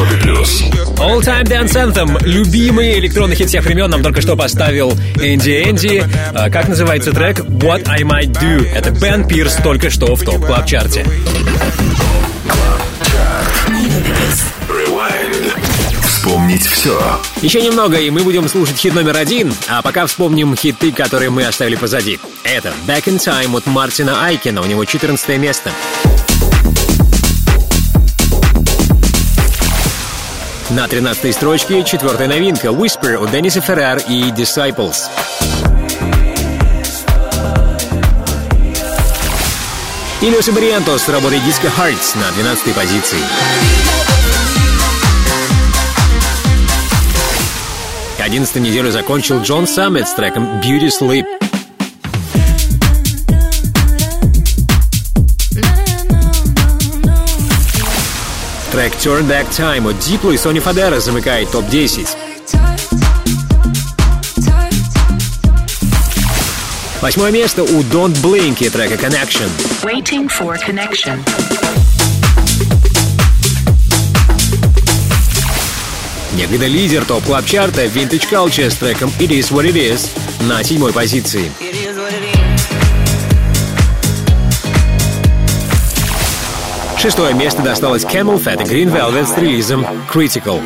Европе 0.00 0.16
плюс. 0.22 0.62
All 0.98 1.20
Time 1.20 1.44
Dance 1.44 1.74
Anthem. 1.74 2.18
Любимый 2.26 2.98
электронный 2.98 3.36
хит 3.36 3.48
всех 3.48 3.64
времен 3.64 3.90
нам 3.90 4.02
только 4.02 4.20
что 4.22 4.34
поставил 4.36 4.92
Энди 5.16 5.62
Энди. 5.64 6.04
А, 6.34 6.48
Как 6.48 6.68
называется 6.68 7.12
трек? 7.12 7.40
What 7.40 7.86
I 7.86 8.02
Might 8.02 8.32
Do. 8.32 8.66
Это 8.66 8.90
Бен 8.90 9.26
Пирс 9.26 9.56
только 9.56 9.90
что 9.90 10.14
в 10.14 10.22
топ 10.22 10.44
клаб 10.44 10.66
чарте. 10.66 11.04
Вспомнить 16.02 16.66
все. 16.66 16.98
Еще 17.42 17.62
немного, 17.62 17.98
и 17.98 18.10
мы 18.10 18.22
будем 18.22 18.48
слушать 18.48 18.76
хит 18.76 18.94
номер 18.94 19.16
один, 19.16 19.54
а 19.68 19.82
пока 19.82 20.06
вспомним 20.06 20.54
хиты, 20.54 20.92
которые 20.92 21.30
мы 21.30 21.44
оставили 21.44 21.76
позади. 21.76 22.18
Это 22.44 22.72
Back 22.86 23.04
in 23.04 23.16
Time 23.18 23.56
от 23.56 23.66
Мартина 23.66 24.24
Айкина, 24.26 24.60
у 24.60 24.66
него 24.66 24.84
14 24.84 25.38
место. 25.38 25.70
На 30.70 30.86
13 30.86 31.34
строчке 31.34 31.82
четвертая 31.82 32.28
новинка 32.28 32.68
Whisper 32.68 33.16
у 33.16 33.26
Денниса 33.26 33.60
Феррар 33.60 33.98
и 34.08 34.30
Disciples. 34.30 35.08
Ильоса 40.20 40.52
Бариентос 40.52 41.02
с 41.02 41.08
работой 41.08 41.38
Disco 41.38 41.68
Hearts 41.76 42.16
на 42.16 42.30
12 42.40 42.72
позиции. 42.72 43.18
11 48.20 48.56
неделю 48.56 48.92
закончил 48.92 49.42
Джон 49.42 49.66
Саммет 49.66 50.06
с 50.06 50.14
треком 50.14 50.60
Beauty 50.60 50.88
Sleep. 50.88 51.49
Трек 58.80 58.94
Turn 58.94 59.28
Back 59.28 59.50
Time 59.50 59.90
от 59.90 59.96
Diplo 59.96 60.32
и 60.32 60.38
Сони 60.38 60.58
Фадера 60.58 61.00
замыкает 61.00 61.50
топ-10. 61.50 62.08
Восьмое 67.02 67.30
место 67.30 67.62
у 67.62 67.82
Don't 67.82 68.14
Blink 68.22 68.64
и 68.64 68.70
трека 68.70 68.94
Connection. 68.94 69.50
Waiting 69.82 70.30
for 70.30 70.56
connection. 70.66 71.18
Некогда 76.32 76.66
лидер 76.66 77.04
топ-клаб-чарта 77.04 77.84
Vintage 77.84 78.30
Culture 78.30 78.70
с 78.70 78.76
треком 78.76 79.12
It 79.18 79.28
Is 79.28 79.50
What 79.50 79.70
It 79.70 79.74
Is 79.74 80.08
на 80.48 80.64
седьмой 80.64 80.94
позиции. 80.94 81.52
Шестое 87.00 87.32
место 87.32 87.62
досталось 87.62 88.04
Camel 88.04 88.38
Fat 88.38 88.62
и 88.62 88.66
Green 88.70 88.92
Velvet 88.92 89.26
с 89.26 89.38
релизом 89.38 89.86
Critical. 90.12 90.60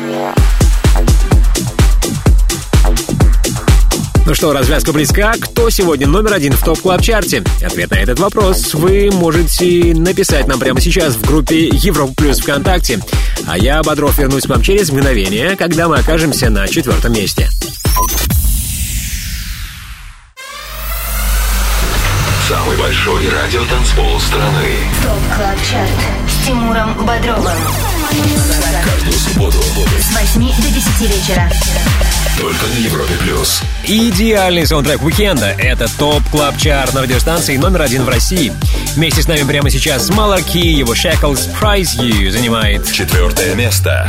Ну 4.25 4.35
что, 4.35 4.51
развязка 4.51 4.91
близка. 4.91 5.35
Кто 5.39 5.69
сегодня 5.69 6.07
номер 6.07 6.33
один 6.33 6.51
в 6.51 6.61
топ 6.61 6.81
клаб 6.81 7.01
чарте 7.01 7.41
Ответ 7.63 7.89
на 7.89 7.95
этот 7.95 8.19
вопрос 8.19 8.73
вы 8.73 9.11
можете 9.13 9.93
написать 9.95 10.45
нам 10.47 10.59
прямо 10.59 10.81
сейчас 10.81 11.15
в 11.15 11.25
группе 11.25 11.69
Европа 11.69 12.13
Плюс 12.17 12.41
ВКонтакте. 12.41 12.99
А 13.47 13.57
я, 13.57 13.81
Бодров, 13.81 14.17
вернусь 14.17 14.43
к 14.43 14.49
вам 14.49 14.61
через 14.61 14.91
мгновение, 14.91 15.55
когда 15.55 15.87
мы 15.87 15.99
окажемся 15.99 16.49
на 16.49 16.67
четвертом 16.67 17.13
месте. 17.13 17.49
Самый 22.47 22.77
большой 22.77 23.27
радиотанцпол 23.27 24.19
страны. 24.19 24.77
ТОП 25.01 25.35
КЛАБ 25.35 25.57
ЧАРТ 25.63 25.89
с 26.29 26.45
Тимуром 26.45 26.93
Бодровым. 27.03 27.57
Каждую 28.83 29.13
субботу 29.13 29.57
С 29.99 30.15
8 30.35 30.41
до 30.61 30.69
10 30.69 31.01
вечера. 31.01 31.49
только 32.39 32.67
на 32.67 32.77
Европе 32.77 33.15
плюс. 33.19 33.63
Идеальный 33.85 34.67
саундтрек 34.67 35.01
уикенда— 35.01 35.55
это 35.57 35.87
топ 35.97 36.21
клаб 36.29 36.55
чарт 36.57 36.93
на 36.93 37.01
радиостанции 37.01 37.57
номер 37.57 37.81
один 37.81 38.03
в 38.03 38.09
России. 38.09 38.53
Вместе 38.95 39.23
с 39.23 39.27
нами 39.27 39.41
прямо 39.41 39.71
сейчас 39.71 40.11
Маларки, 40.11 40.59
его 40.59 40.93
Shackles 40.93 41.49
Prize 41.59 41.97
You 41.97 42.29
занимает 42.29 42.91
четвертое 42.91 43.55
место. 43.55 44.07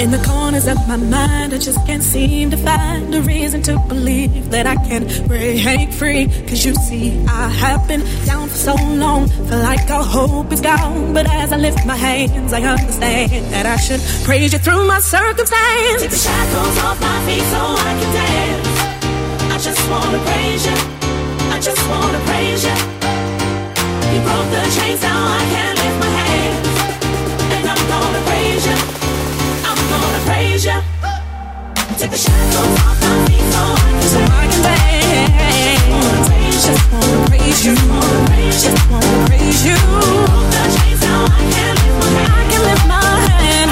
In 0.00 0.10
the 0.10 0.24
corners 0.24 0.66
of 0.66 0.78
my 0.88 0.96
mind, 0.96 1.52
I 1.52 1.58
just 1.58 1.86
can't 1.86 2.02
seem 2.02 2.50
to 2.52 2.56
find 2.56 3.14
a 3.14 3.20
reason 3.20 3.60
to 3.64 3.78
believe 3.86 4.48
that 4.50 4.66
I 4.66 4.74
can 4.88 5.02
break 5.28 5.92
free. 5.92 6.24
Cause 6.48 6.64
you 6.64 6.74
see, 6.74 7.22
I 7.26 7.48
have 7.50 7.86
been 7.86 8.00
down 8.24 8.48
for 8.48 8.56
so 8.56 8.74
long, 9.04 9.28
feel 9.28 9.58
like 9.58 9.90
all 9.90 10.02
hope 10.02 10.50
is 10.52 10.62
gone. 10.62 11.12
But 11.12 11.26
as 11.26 11.52
I 11.52 11.58
lift 11.58 11.84
my 11.84 11.96
hands, 11.96 12.50
I 12.54 12.62
understand 12.62 13.44
that 13.52 13.66
I 13.66 13.76
should 13.76 14.00
praise 14.24 14.54
you 14.54 14.58
through 14.58 14.86
my 14.86 15.00
circumstance. 15.00 16.00
Take 16.00 16.10
the 16.10 16.16
shackles 16.16 16.78
off 16.78 16.98
my 16.98 17.18
feet 17.26 17.44
so 17.52 17.60
I 17.60 17.92
can 18.00 18.10
dance. 18.16 18.68
I 19.52 19.58
just 19.68 19.82
wanna 19.90 20.20
praise 20.24 20.64
you. 20.64 20.78
I 21.52 21.60
just 21.60 21.82
wanna 21.90 22.20
praise 22.24 22.64
you. 22.64 22.76
You 24.12 24.20
broke 24.24 24.48
the 24.48 24.62
chains, 24.80 25.02
now 25.02 25.20
I 25.38 25.42
can 25.52 25.72
lift 25.76 25.98
my 26.00 26.12
hands. 26.24 26.68
And 27.52 27.68
I'm 27.68 27.82
gonna 27.92 28.22
praise 28.24 28.66
you. 28.66 28.99
I'm 30.62 30.66
you. 30.66 30.82
Take 31.96 32.10
the 32.10 32.18
shackles 32.18 32.56
off 32.56 33.00
my 33.00 33.24
feet 33.24 33.40
I 33.80 34.46
can 34.46 34.60
I 34.60 34.76
wanna 36.82 37.08
you. 37.64 37.74
Wanna 38.90 39.16
you. 39.64 39.76
chains, 40.76 41.00
now 41.00 41.24
I 41.24 41.40
can 41.48 41.74
lift 41.80 41.96
my 42.00 42.08
hands. 42.12 42.30
I 42.30 42.44
can 42.50 42.60
lift 42.68 42.84
my 42.88 43.00
hand. 43.28 43.70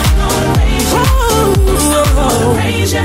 Ooh. 1.44 2.54
Praise 2.56 2.92
you. 2.94 3.04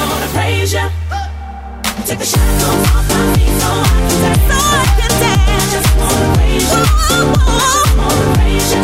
I'm 0.00 0.08
gonna 0.08 0.28
praise 0.32 0.72
you. 0.72 0.86
Take 2.06 2.18
the 2.18 2.24
shackles 2.24 2.64
off 2.88 3.08
my 3.10 3.20
feet 3.34 3.52
so 3.60 3.68
I 3.68 3.90
can 4.08 4.18
dance. 4.22 4.46
So 4.48 4.54
I 4.78 4.86
can 4.98 5.12
dance. 5.22 5.68
Just 5.74 5.90
wanna 5.98 6.26
praise 6.36 6.70
you. 6.72 6.82
Just 7.08 7.92
wanna 7.98 8.26
praise 8.34 8.70
you. 8.74 8.82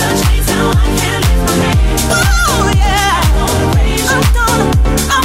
The 0.00 0.08
chains, 0.22 0.46
now 0.48 0.66
I 0.70 0.86
can 1.00 1.20
lift 1.26 1.42
my 1.46 1.54
hands. 1.64 2.02
Oh 2.10 2.72
yeah. 2.74 3.20
I'm 3.22 3.30
gonna 3.36 3.66
praise 3.74 4.02
you. 4.02 4.16
I'm 4.16 4.24
gonna 4.36 5.15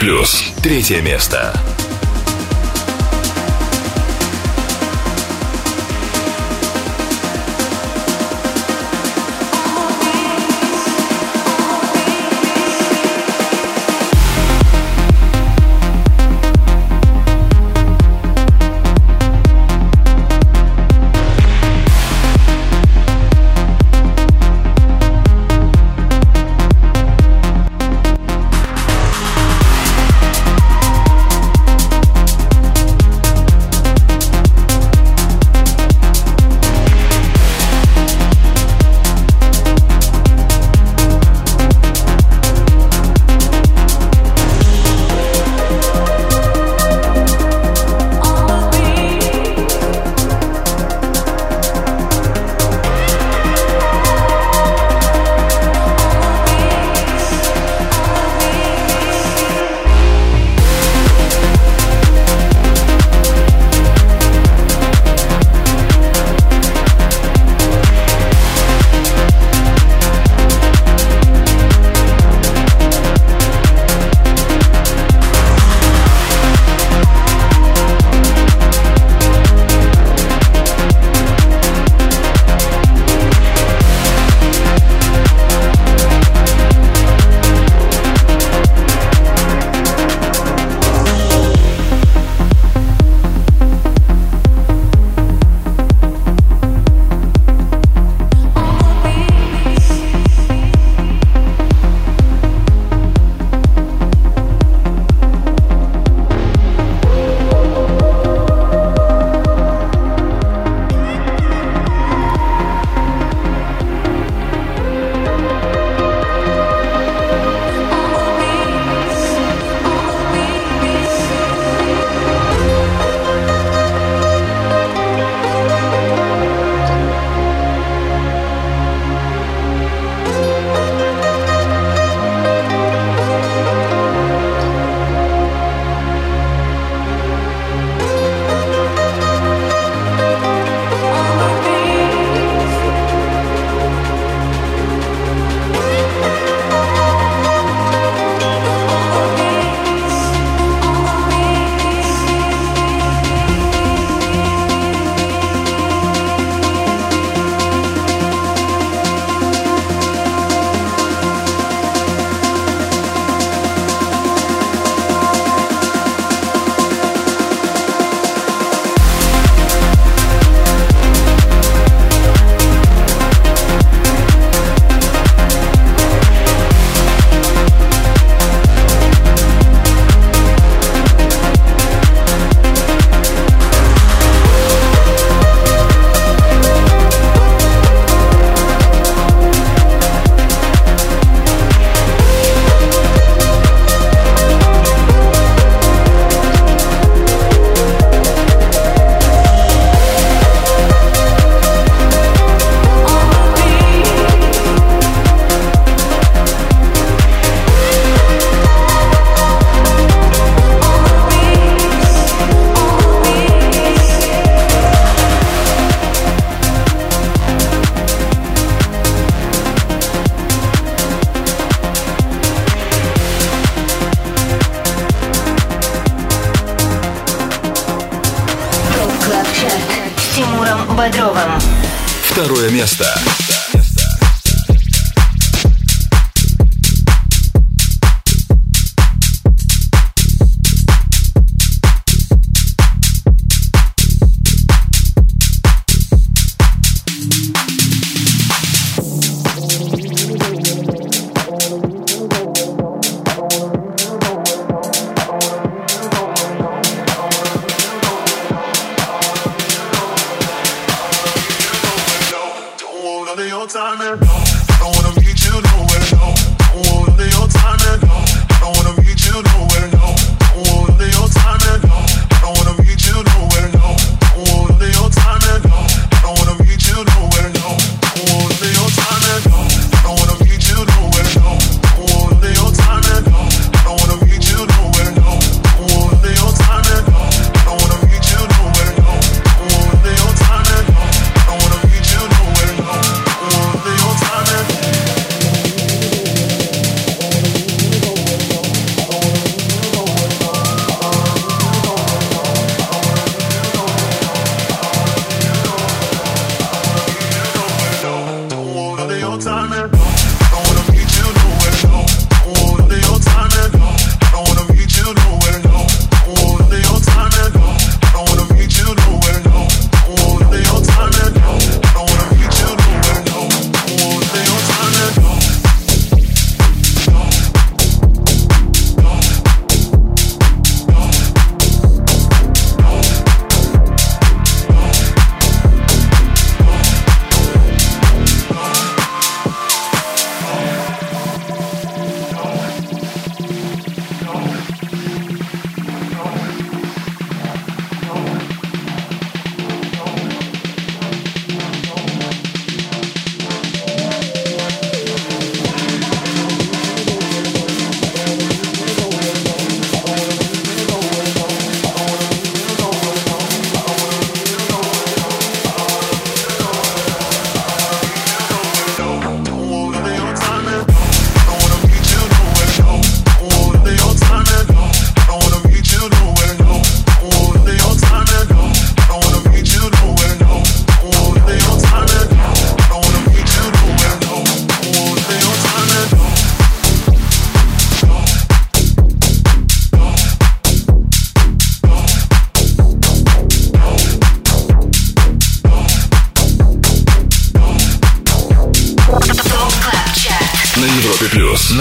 плюс. 0.00 0.42
Третье 0.62 1.02
место. 1.02 1.52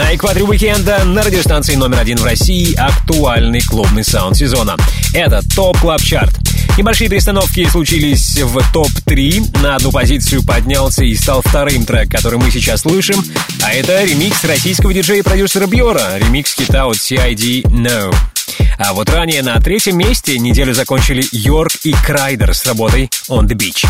На 0.09 0.15
экваторе 0.15 0.43
уикенда 0.43 1.05
на 1.05 1.21
радиостанции 1.21 1.75
номер 1.75 1.99
один 1.99 2.17
в 2.17 2.23
России 2.23 2.73
актуальный 2.73 3.61
клубный 3.61 4.03
саунд 4.03 4.35
сезона. 4.35 4.75
Это 5.13 5.47
Top 5.55 5.77
Club 5.77 6.01
Chart. 6.01 6.35
Небольшие 6.79 7.11
перестановки 7.11 7.69
случились 7.69 8.35
в 8.41 8.59
ТОП-3. 8.73 9.61
На 9.61 9.75
одну 9.75 9.91
позицию 9.91 10.43
поднялся 10.43 11.03
и 11.03 11.13
стал 11.13 11.43
вторым 11.45 11.85
трек, 11.85 12.09
который 12.09 12.39
мы 12.39 12.49
сейчас 12.49 12.81
слышим. 12.81 13.23
А 13.61 13.71
это 13.71 14.03
ремикс 14.03 14.43
российского 14.45 14.95
диджея 14.95 15.19
и 15.19 15.21
продюсера 15.21 15.67
Бьора. 15.67 16.17
Ремикс 16.17 16.55
хита 16.55 16.87
от 16.87 16.95
CID 16.95 17.65
No. 17.65 18.11
А 18.79 18.93
вот 18.93 19.11
ранее 19.11 19.43
на 19.43 19.59
третьем 19.59 19.99
месте 19.99 20.39
неделю 20.39 20.73
закончили 20.73 21.23
Йорк 21.31 21.73
и 21.83 21.93
Крайдер 21.93 22.55
с 22.55 22.65
работой 22.65 23.11
On 23.29 23.45
The 23.47 23.53
Beach. 23.53 23.85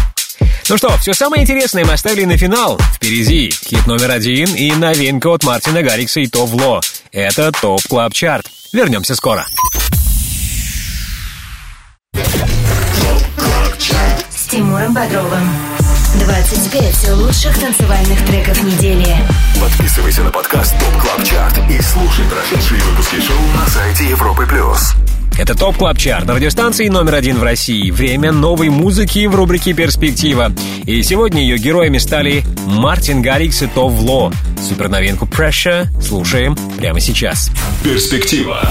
Ну 0.67 0.77
что, 0.77 0.95
все 0.97 1.13
самое 1.13 1.43
интересное 1.43 1.85
мы 1.85 1.93
оставили 1.93 2.25
на 2.25 2.37
финал. 2.37 2.79
Впереди 2.99 3.49
хит 3.49 3.87
номер 3.87 4.11
один 4.11 4.53
и 4.55 4.73
новинка 4.73 5.33
от 5.33 5.45
Мартина 5.45 5.81
Гаррикса 5.81 6.19
и 6.19 6.27
Tove 6.27 6.58
Lo. 6.58 6.81
Это 7.13 7.49
Top 7.53 7.81
Club 7.87 8.13
Chart. 8.13 8.47
Вернемся 8.73 9.15
скоро. 9.15 9.47
С 14.29 14.47
Тимуром 14.51 14.93
Бодровым. 14.93 15.49
25 16.25 17.11
лучших 17.11 17.57
танцевальных 17.57 18.25
треков 18.25 18.61
недели. 18.63 19.15
Подписывайся 19.61 20.23
на 20.23 20.31
подкаст 20.31 20.77
Топ 20.77 21.01
Клаб 21.01 21.23
Чарт 21.23 21.57
и 21.71 21.81
слушай 21.81 22.25
прошедшие 22.25 22.81
выпуски 22.81 23.21
шоу 23.21 23.39
на 23.55 23.65
сайте 23.69 24.09
Европы 24.09 24.45
плюс. 24.45 24.93
Это 25.39 25.55
Top 25.55 25.77
Club 25.77 25.97
Chart 25.97 26.29
радиостанции 26.29 26.89
номер 26.89 27.15
один 27.15 27.37
в 27.37 27.43
России. 27.43 27.91
Время 27.91 28.33
новой 28.33 28.67
музыки 28.67 29.25
в 29.25 29.33
рубрике 29.35 29.73
«Перспектива». 29.73 30.51
И 30.83 31.01
сегодня 31.01 31.41
ее 31.41 31.57
героями 31.57 31.97
стали 31.97 32.43
Мартин 32.65 33.21
Гаррикс 33.21 33.61
и 33.61 33.67
Tove 33.67 34.05
Lo. 34.05 34.33
Суперновинку 34.67 35.25
Pressure 35.25 35.87
слушаем 36.01 36.57
прямо 36.77 36.99
сейчас. 36.99 37.51
Перспектива. 37.85 38.69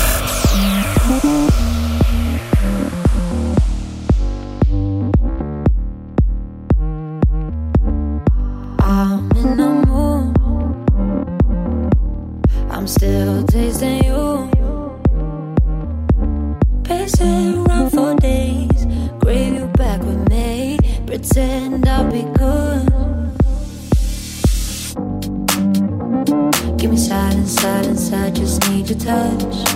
Give 26.78 26.92
me 26.92 26.96
silence, 26.96 27.54
silence. 27.54 28.12
I 28.12 28.30
just 28.30 28.68
need 28.70 28.88
your 28.88 28.98
touch. 29.00 29.74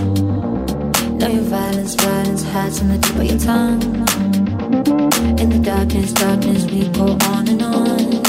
Know 1.19 1.29
your 1.29 1.43
violence, 1.43 1.95
violence 1.97 2.45
hides 2.45 2.81
on 2.81 2.89
the 2.89 2.99
tip 2.99 3.17
of 3.17 3.25
your 3.25 3.39
tongue. 3.41 3.83
In 5.41 5.49
the 5.51 5.59
darkness, 5.59 6.13
darkness, 6.13 6.65
we 6.67 6.89
go 6.91 7.19
on 7.31 7.49
and 7.49 7.63
on. 7.63 8.23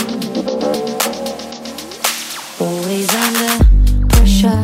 Always 2.60 3.14
under 3.14 3.64
pressure. 4.10 4.64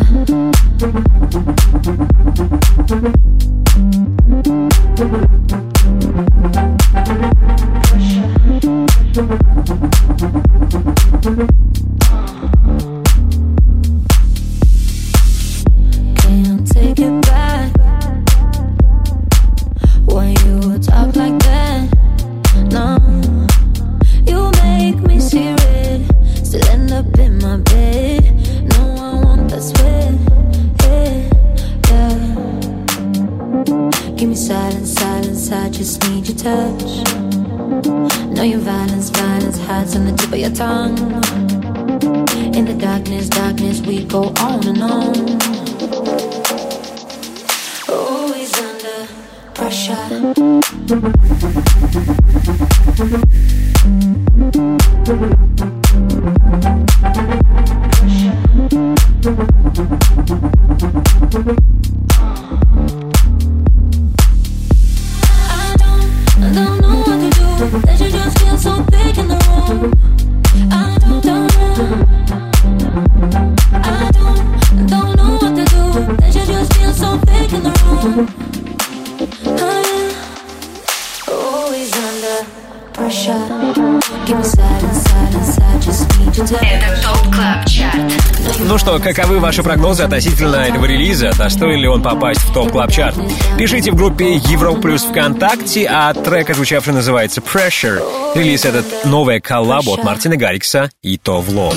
Ваши 89.60 89.64
прогнозы 89.64 90.04
относительно 90.04 90.56
этого 90.58 90.86
релиза? 90.86 91.32
Достоин 91.38 91.80
ли 91.80 91.88
он 91.88 92.02
попасть 92.02 92.42
в 92.42 92.54
топ 92.54 92.72
клаб 92.72 92.92
чарт 92.92 93.18
Пишите 93.58 93.92
в 93.92 93.96
группе 93.96 94.36
Европлюс 94.36 95.04
ВКонтакте, 95.04 95.86
а 95.90 96.14
трек, 96.14 96.54
звучавший, 96.56 96.94
называется 96.94 97.42
Pressure. 97.42 98.02
Релиз 98.36 98.66
этот 98.66 98.86
новая 99.06 99.40
коллаба 99.40 99.92
от 99.92 100.04
Мартина 100.04 100.38
Гаррикса 100.38 100.90
и 101.02 101.18
Товло. 101.18 101.74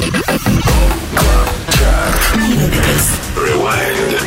Rewind. 3.36 4.22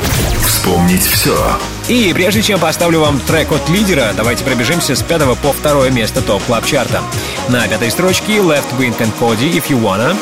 Вспомнить 0.45 1.03
все. 1.03 1.38
И 1.88 2.11
прежде 2.14 2.41
чем 2.41 2.60
поставлю 2.60 3.02
вам 3.02 3.19
трек 3.19 3.52
от 3.52 3.69
лидера, 3.69 4.11
давайте 4.18 4.44
пробежимся 4.44 4.95
с 4.95 5.02
пятого 5.02 5.36
по 5.36 5.53
второе 5.53 5.91
место 5.91 6.22
топ 6.22 6.44
клаб 6.44 6.65
чарта 6.65 7.02
На 7.49 7.68
пятой 7.68 7.91
строчке 7.91 8.38
Left 8.38 8.77
Wing 8.77 8.98
and 8.99 9.11
Cody 9.19 9.53
If 9.53 9.69
You 9.69 9.82
Wanna. 9.82 10.15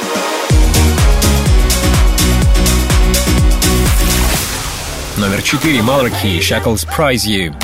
Номер 5.24 5.42
4 5.42 5.80
Malarkey 5.80 6.40
Shackles 6.40 6.86
Prize 6.86 7.26
You. 7.26 7.56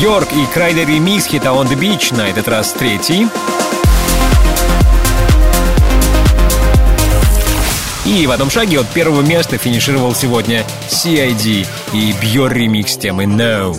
Йорк 0.00 0.28
и 0.32 0.46
Крайдер 0.54 0.88
ремикс 0.88 1.26
хита 1.26 1.50
On 1.50 1.68
The 1.68 1.78
Beach 1.78 2.16
на 2.16 2.22
этот 2.30 2.48
раз 2.48 2.72
третий. 2.72 3.28
И 8.06 8.26
в 8.26 8.30
одном 8.30 8.48
шаге 8.48 8.80
от 8.80 8.88
первого 8.88 9.20
места 9.20 9.58
финишировал 9.58 10.14
сегодня 10.14 10.64
CID 10.88 11.66
и 11.92 12.14
Бьор 12.22 12.54
ремикс 12.54 12.96
темы 12.96 13.24
No. 13.24 13.76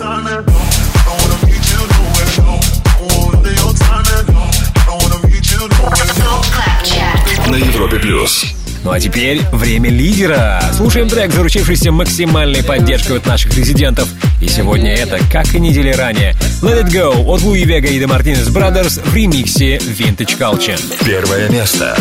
На 7.48 7.56
Европе 7.56 7.98
плюс. 7.98 8.57
Ну 8.88 8.94
а 8.94 9.00
теперь 9.00 9.42
время 9.52 9.90
лидера. 9.90 10.62
Слушаем 10.72 11.10
трек, 11.10 11.30
заручившийся 11.30 11.92
максимальной 11.92 12.64
поддержкой 12.64 13.18
от 13.18 13.26
наших 13.26 13.54
резидентов. 13.54 14.08
И 14.40 14.48
сегодня 14.48 14.94
это, 14.94 15.18
как 15.30 15.54
и 15.54 15.60
недели 15.60 15.92
ранее, 15.92 16.34
Let 16.62 16.84
It 16.84 16.90
Go 16.90 17.22
от 17.26 17.42
Луи 17.42 17.64
Вега 17.64 17.88
и 17.88 18.00
The 18.00 18.06
Martinez 18.06 18.50
Brothers 18.50 19.06
в 19.06 19.14
ремиксе 19.14 19.76
Vintage 19.76 20.38
Culture. 20.38 20.80
Первое 21.04 21.50
место. 21.50 21.98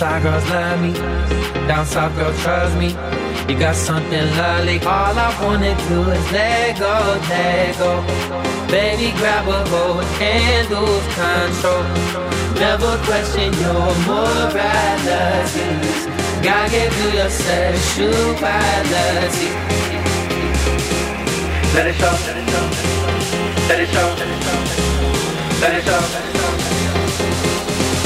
Side 0.00 0.22
girls 0.22 0.48
love 0.48 0.80
me, 0.80 0.94
down 1.68 1.84
south 1.84 2.16
girls 2.16 2.40
trust 2.40 2.74
me. 2.78 2.96
You 3.46 3.54
got 3.58 3.76
something 3.76 4.26
lovely. 4.38 4.78
All 4.80 5.18
I 5.26 5.28
wanna 5.42 5.74
do 5.88 5.98
is 6.16 6.32
let 6.32 6.78
go, 6.78 7.20
let 7.28 7.76
go. 7.76 8.00
Baby, 8.72 9.12
grab 9.18 9.46
a 9.46 9.62
hold 9.68 10.02
and 10.32 10.64
lose 10.72 11.06
control. 11.20 11.84
Never 12.64 12.96
question 13.04 13.52
your 13.60 13.92
morality. 14.08 15.68
Gotta 16.46 16.70
get 16.70 16.88
through 16.94 17.14
your 17.20 17.28
sexuality. 17.28 19.48
Let 21.74 21.84
it 21.90 21.96
show. 22.00 22.16
Let 23.68 23.78
it 23.84 23.90
show. 23.92 24.08
Let 25.60 25.72
it 25.76 25.84
show. 25.84 26.29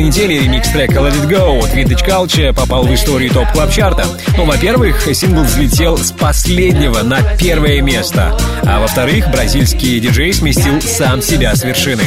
Прошлой 0.00 0.04
неделе 0.04 0.40
ремикс 0.40 0.68
трека 0.70 1.00
Let 1.00 1.14
It 1.14 1.28
Go 1.28 1.58
от 1.58 1.74
Vintage 1.74 2.06
Culture 2.06 2.54
попал 2.54 2.84
в 2.84 2.94
историю 2.94 3.30
Top 3.30 3.50
Club 3.52 3.70
чарта 3.70 4.06
Ну, 4.36 4.44
во-первых, 4.44 5.02
сингл 5.14 5.42
взлетел 5.42 5.98
с 5.98 6.10
последнего 6.12 7.02
на 7.02 7.22
первое 7.36 7.82
место, 7.82 8.36
а 8.64 8.80
во-вторых, 8.80 9.30
бразильский 9.30 10.00
диджей 10.00 10.32
сместил 10.32 10.80
сам 10.80 11.20
себя 11.20 11.54
с 11.54 11.64
вершины. 11.64 12.04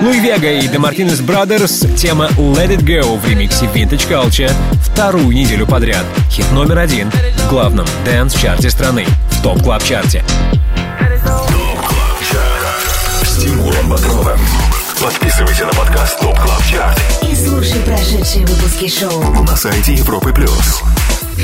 Луи 0.00 0.20
Вега 0.20 0.50
и 0.52 0.66
The 0.66 0.78
Martinez 0.78 1.24
Brothers 1.24 1.96
тема 1.96 2.28
Let 2.36 2.76
It 2.76 2.82
Go 2.82 3.18
в 3.18 3.28
ремиксе 3.28 3.66
Vintage 3.66 4.08
Culture 4.08 4.52
вторую 4.82 5.30
неделю 5.30 5.66
подряд. 5.66 6.04
Хит 6.30 6.50
номер 6.52 6.78
один 6.78 7.10
в 7.10 7.50
главном 7.50 7.86
dance-чарте 8.04 8.70
страны 8.70 9.06
в 9.30 9.42
Top 9.42 9.62
Club 9.62 9.84
чарте 9.84 10.24
С 13.22 13.36
Тимуром 13.36 13.90
Бодровым. 13.90 14.38
Подписывайся 15.02 15.64
на 15.64 15.72
подкаст 15.74 16.18
Top 16.18 16.36
Club 16.40 16.60
Chart 16.64 17.00
И 17.22 17.32
слушай 17.32 17.80
прошедшие 17.82 18.44
выпуски 18.44 18.88
шоу. 18.88 19.44
на 19.44 19.54
сайте 19.54 19.94
Европы 19.94 20.32
плюс. 20.32 20.82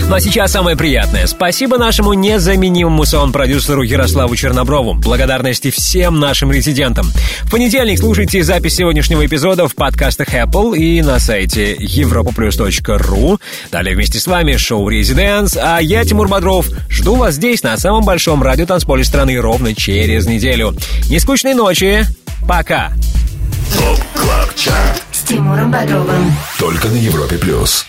Ну 0.09 0.14
а 0.14 0.20
сейчас 0.20 0.51
самое 0.51 0.76
приятное. 0.76 1.28
Спасибо 1.28 1.78
нашему 1.78 2.14
незаменимому 2.14 3.05
саунд-продюсеру 3.05 3.82
Ярославу 3.82 4.35
Черноброву. 4.35 4.94
Благодарности 4.94 5.70
всем 5.70 6.18
нашим 6.18 6.51
резидентам. 6.51 7.06
В 7.43 7.51
понедельник 7.52 8.01
слушайте 8.01 8.43
запись 8.43 8.74
сегодняшнего 8.74 9.24
эпизода 9.24 9.68
в 9.68 9.76
подкастах 9.76 10.35
Apple 10.35 10.76
и 10.76 11.01
на 11.01 11.20
сайте 11.20 11.76
europaplus.ru. 11.76 13.40
Далее 13.70 13.94
вместе 13.94 14.18
с 14.18 14.26
вами 14.26 14.56
шоу 14.56 14.89
«Residance», 14.89 15.57
а 15.56 15.78
я, 15.78 16.05
Тимур 16.05 16.26
Бодров, 16.26 16.66
жду 16.90 17.14
вас 17.14 17.35
здесь, 17.35 17.62
на 17.62 17.76
самом 17.76 18.05
большом 18.05 18.43
радиотанцполе 18.43 19.05
страны, 19.05 19.40
ровно 19.40 19.76
через 19.76 20.26
неделю. 20.26 20.74
Нескучной 21.09 21.55
ночи. 21.55 22.05
Пока. 22.48 22.93
ТОП 23.73 24.01
КЛАБ 24.15 24.55
ЧАРТ 24.55 25.03
С 25.12 25.23
Тимуром 25.23 25.70
Бодровым. 25.70 26.32
Только 26.59 26.89
на 26.89 26.97
Европе 26.97 27.39
Плюс. 27.39 27.86